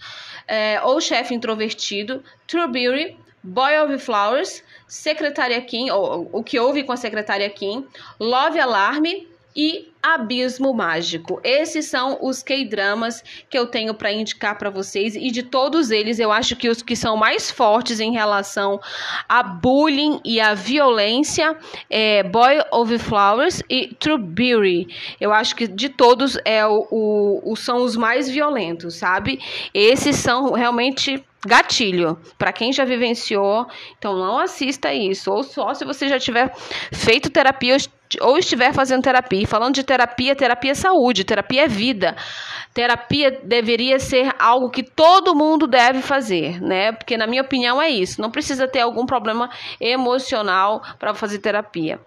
é, 0.46 0.80
ou 0.82 1.00
Chefe 1.00 1.34
Introvertido, 1.34 2.22
True 2.46 2.68
Beauty, 2.68 3.16
Boy 3.42 3.78
of 3.78 3.98
Flowers, 3.98 4.64
Secretária 4.86 5.60
Kim, 5.62 5.90
ou 5.90 6.28
o 6.32 6.42
que 6.42 6.58
houve 6.58 6.82
com 6.82 6.92
a 6.92 6.96
Secretária 6.96 7.48
Kim, 7.48 7.86
Love 8.18 8.58
Alarm 8.58 9.04
e 9.54 9.90
Abismo 10.02 10.72
Mágico. 10.72 11.40
Esses 11.44 11.86
são 11.86 12.18
os 12.22 12.42
K-dramas 12.42 13.22
que 13.50 13.58
eu 13.58 13.66
tenho 13.66 13.92
para 13.92 14.12
indicar 14.12 14.56
para 14.56 14.70
vocês 14.70 15.14
e 15.14 15.30
de 15.30 15.42
todos 15.42 15.90
eles 15.90 16.18
eu 16.18 16.32
acho 16.32 16.56
que 16.56 16.68
os 16.68 16.82
que 16.82 16.96
são 16.96 17.16
mais 17.16 17.50
fortes 17.50 18.00
em 18.00 18.12
relação 18.12 18.80
a 19.28 19.42
bullying 19.42 20.20
e 20.24 20.40
a 20.40 20.54
violência 20.54 21.56
é 21.90 22.22
Boy 22.22 22.60
of 22.72 22.98
Flowers 22.98 23.62
e 23.68 23.88
True 23.98 24.18
Beauty. 24.18 24.88
Eu 25.20 25.32
acho 25.32 25.54
que 25.54 25.68
de 25.68 25.90
todos 25.90 26.38
é 26.44 26.66
o, 26.66 26.86
o, 26.90 27.52
o 27.52 27.56
são 27.56 27.82
os 27.82 27.96
mais 27.96 28.28
violentos, 28.28 28.94
sabe? 28.94 29.38
Esses 29.74 30.16
são 30.16 30.52
realmente 30.52 31.22
gatilho 31.46 32.18
para 32.38 32.52
quem 32.52 32.72
já 32.72 32.84
vivenciou. 32.84 33.66
Então 33.98 34.16
não 34.16 34.38
assista 34.38 34.94
isso 34.94 35.30
ou 35.30 35.42
só 35.42 35.74
se 35.74 35.84
você 35.84 36.08
já 36.08 36.18
tiver 36.18 36.54
feito 36.92 37.30
terapia 37.30 37.76
ou 38.20 38.38
estiver 38.38 38.72
fazendo 38.72 39.02
terapia. 39.02 39.42
E 39.42 39.46
falando 39.46 39.74
de 39.74 39.84
terapia, 39.84 40.34
terapia 40.34 40.72
é 40.72 40.74
saúde, 40.74 41.24
terapia 41.24 41.64
é 41.64 41.68
vida. 41.68 42.16
Terapia 42.72 43.40
deveria 43.44 43.98
ser 43.98 44.34
algo 44.38 44.70
que 44.70 44.82
todo 44.82 45.34
mundo 45.34 45.66
deve 45.66 46.02
fazer, 46.02 46.60
né? 46.60 46.92
Porque 46.92 47.16
na 47.16 47.26
minha 47.26 47.42
opinião 47.42 47.80
é 47.80 47.88
isso. 47.88 48.20
Não 48.20 48.30
precisa 48.30 48.66
ter 48.66 48.80
algum 48.80 49.04
problema 49.04 49.50
emocional 49.80 50.82
para 50.98 51.14
fazer 51.14 51.38
terapia 51.38 52.00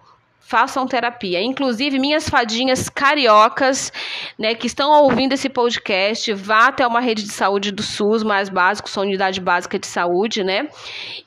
façam 0.46 0.86
terapia. 0.86 1.42
Inclusive, 1.42 1.98
minhas 1.98 2.28
fadinhas 2.28 2.88
cariocas, 2.88 3.92
né, 4.38 4.54
que 4.54 4.66
estão 4.66 4.90
ouvindo 5.02 5.32
esse 5.32 5.48
podcast, 5.48 6.32
vá 6.34 6.68
até 6.68 6.86
uma 6.86 7.00
rede 7.00 7.22
de 7.22 7.32
saúde 7.32 7.70
do 7.70 7.82
SUS 7.82 8.22
mais 8.22 8.48
básico, 8.48 8.88
sua 8.88 9.04
unidade 9.04 9.40
básica 9.40 9.78
de 9.78 9.86
saúde, 9.86 10.44
né? 10.44 10.68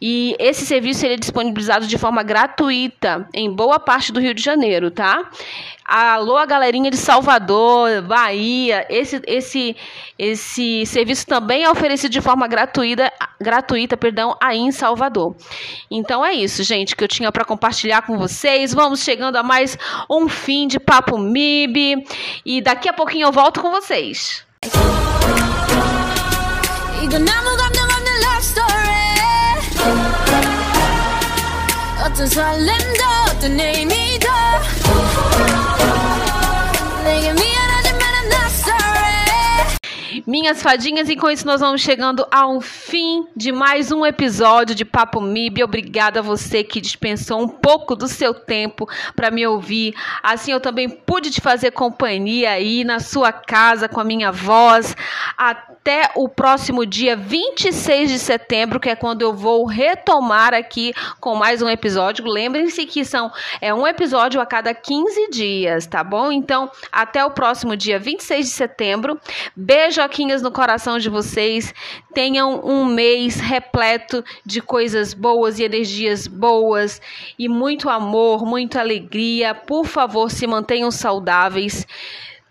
E 0.01 0.35
esse 0.39 0.65
serviço 0.65 1.05
ele 1.05 1.15
é 1.15 1.17
disponibilizado 1.17 1.87
de 1.87 1.97
forma 1.97 2.23
gratuita 2.23 3.27
em 3.33 3.53
boa 3.53 3.79
parte 3.79 4.11
do 4.11 4.19
Rio 4.19 4.33
de 4.33 4.43
Janeiro, 4.43 4.91
tá? 4.91 5.29
Alô, 5.87 6.35
a 6.35 6.45
galerinha 6.45 6.91
de 6.91 6.97
Salvador, 6.97 8.01
Bahia. 8.01 8.85
Esse, 8.89 9.21
esse, 9.25 9.73
esse 10.19 10.85
serviço 10.85 11.25
também 11.25 11.63
é 11.63 11.71
oferecido 11.71 12.11
de 12.11 12.19
forma 12.19 12.45
gratuita, 12.45 13.09
gratuita, 13.39 13.95
perdão, 13.95 14.35
aí 14.41 14.57
em 14.57 14.73
Salvador. 14.73 15.33
Então 15.89 16.25
é 16.25 16.33
isso, 16.33 16.61
gente, 16.61 16.93
que 16.93 17.01
eu 17.01 17.07
tinha 17.07 17.31
para 17.31 17.45
compartilhar 17.45 18.01
com 18.01 18.17
vocês. 18.17 18.73
Vamos 18.73 19.01
chegando 19.01 19.37
a 19.37 19.43
mais 19.43 19.77
um 20.09 20.27
fim 20.27 20.67
de 20.67 20.77
papo 20.77 21.17
MIB 21.17 22.05
e 22.45 22.59
daqui 22.59 22.89
a 22.89 22.93
pouquinho 22.93 23.27
eu 23.27 23.31
volto 23.31 23.61
com 23.61 23.71
vocês. 23.71 24.45
어 32.03 32.09
minhas 40.27 40.61
fadinhas, 40.61 41.07
e 41.07 41.15
com 41.15 41.31
isso 41.31 41.47
nós 41.47 41.61
vamos 41.61 41.81
chegando 41.81 42.27
ao 42.29 42.59
fim 42.59 42.86
de 43.35 43.51
mais 43.51 43.91
um 43.91 44.05
episódio 44.05 44.73
de 44.73 44.85
Papo 44.85 45.19
MIB. 45.19 45.61
Obrigada 45.61 46.21
a 46.21 46.23
você 46.23 46.63
que 46.63 46.79
dispensou 46.79 47.41
um 47.41 47.47
pouco 47.47 47.97
do 47.97 48.07
seu 48.07 48.33
tempo 48.33 48.87
para 49.13 49.29
me 49.29 49.45
ouvir. 49.45 49.93
Assim 50.23 50.53
eu 50.53 50.61
também 50.61 50.87
pude 50.87 51.29
te 51.29 51.41
fazer 51.41 51.71
companhia 51.71 52.51
aí 52.51 52.85
na 52.85 53.01
sua 53.01 53.33
casa 53.33 53.89
com 53.89 53.99
a 53.99 54.05
minha 54.05 54.31
voz. 54.31 54.95
Até 55.37 56.11
o 56.15 56.29
próximo 56.29 56.85
dia 56.85 57.17
26 57.17 58.09
de 58.09 58.19
setembro, 58.19 58.79
que 58.79 58.89
é 58.89 58.95
quando 58.95 59.21
eu 59.21 59.33
vou 59.33 59.65
retomar 59.65 60.53
aqui 60.53 60.93
com 61.19 61.35
mais 61.35 61.61
um 61.61 61.67
episódio. 61.67 62.25
Lembrem-se 62.25 62.85
que 62.85 63.03
são 63.03 63.29
é 63.59 63.73
um 63.73 63.85
episódio 63.85 64.39
a 64.39 64.45
cada 64.45 64.73
15 64.73 65.29
dias, 65.29 65.85
tá 65.87 66.05
bom? 66.05 66.31
Então, 66.31 66.71
até 66.89 67.25
o 67.25 67.31
próximo 67.31 67.75
dia 67.75 67.99
26 67.99 68.45
de 68.45 68.51
setembro. 68.51 69.19
Beijo 69.53 70.01
aqui 70.01 70.25
no 70.25 70.51
coração 70.51 70.97
de 70.97 71.09
vocês. 71.09 71.73
Tenham 72.13 72.61
um 72.63 72.76
um 72.77 72.85
mês 72.85 73.39
repleto 73.39 74.23
de 74.45 74.61
coisas 74.61 75.13
boas 75.13 75.57
e 75.59 75.63
energias 75.63 76.27
boas 76.27 77.01
e 77.37 77.49
muito 77.49 77.89
amor, 77.89 78.45
muita 78.45 78.79
alegria. 78.79 79.55
Por 79.55 79.85
favor, 79.85 80.29
se 80.29 80.45
mantenham 80.45 80.91
saudáveis. 80.91 81.85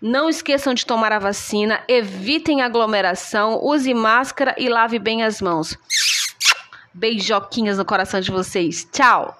Não 0.01 0.29
esqueçam 0.29 0.73
de 0.73 0.85
tomar 0.85 1.11
a 1.11 1.19
vacina, 1.19 1.81
evitem 1.87 2.61
aglomeração, 2.61 3.59
use 3.63 3.93
máscara 3.93 4.53
e 4.57 4.69
lave 4.69 4.99
bem 4.99 5.23
as 5.23 5.41
mãos. 5.41 5.75
Beijoquinhas 6.93 7.77
no 7.77 7.85
coração 7.85 8.19
de 8.19 8.29
vocês. 8.29 8.87
Tchau! 8.91 9.35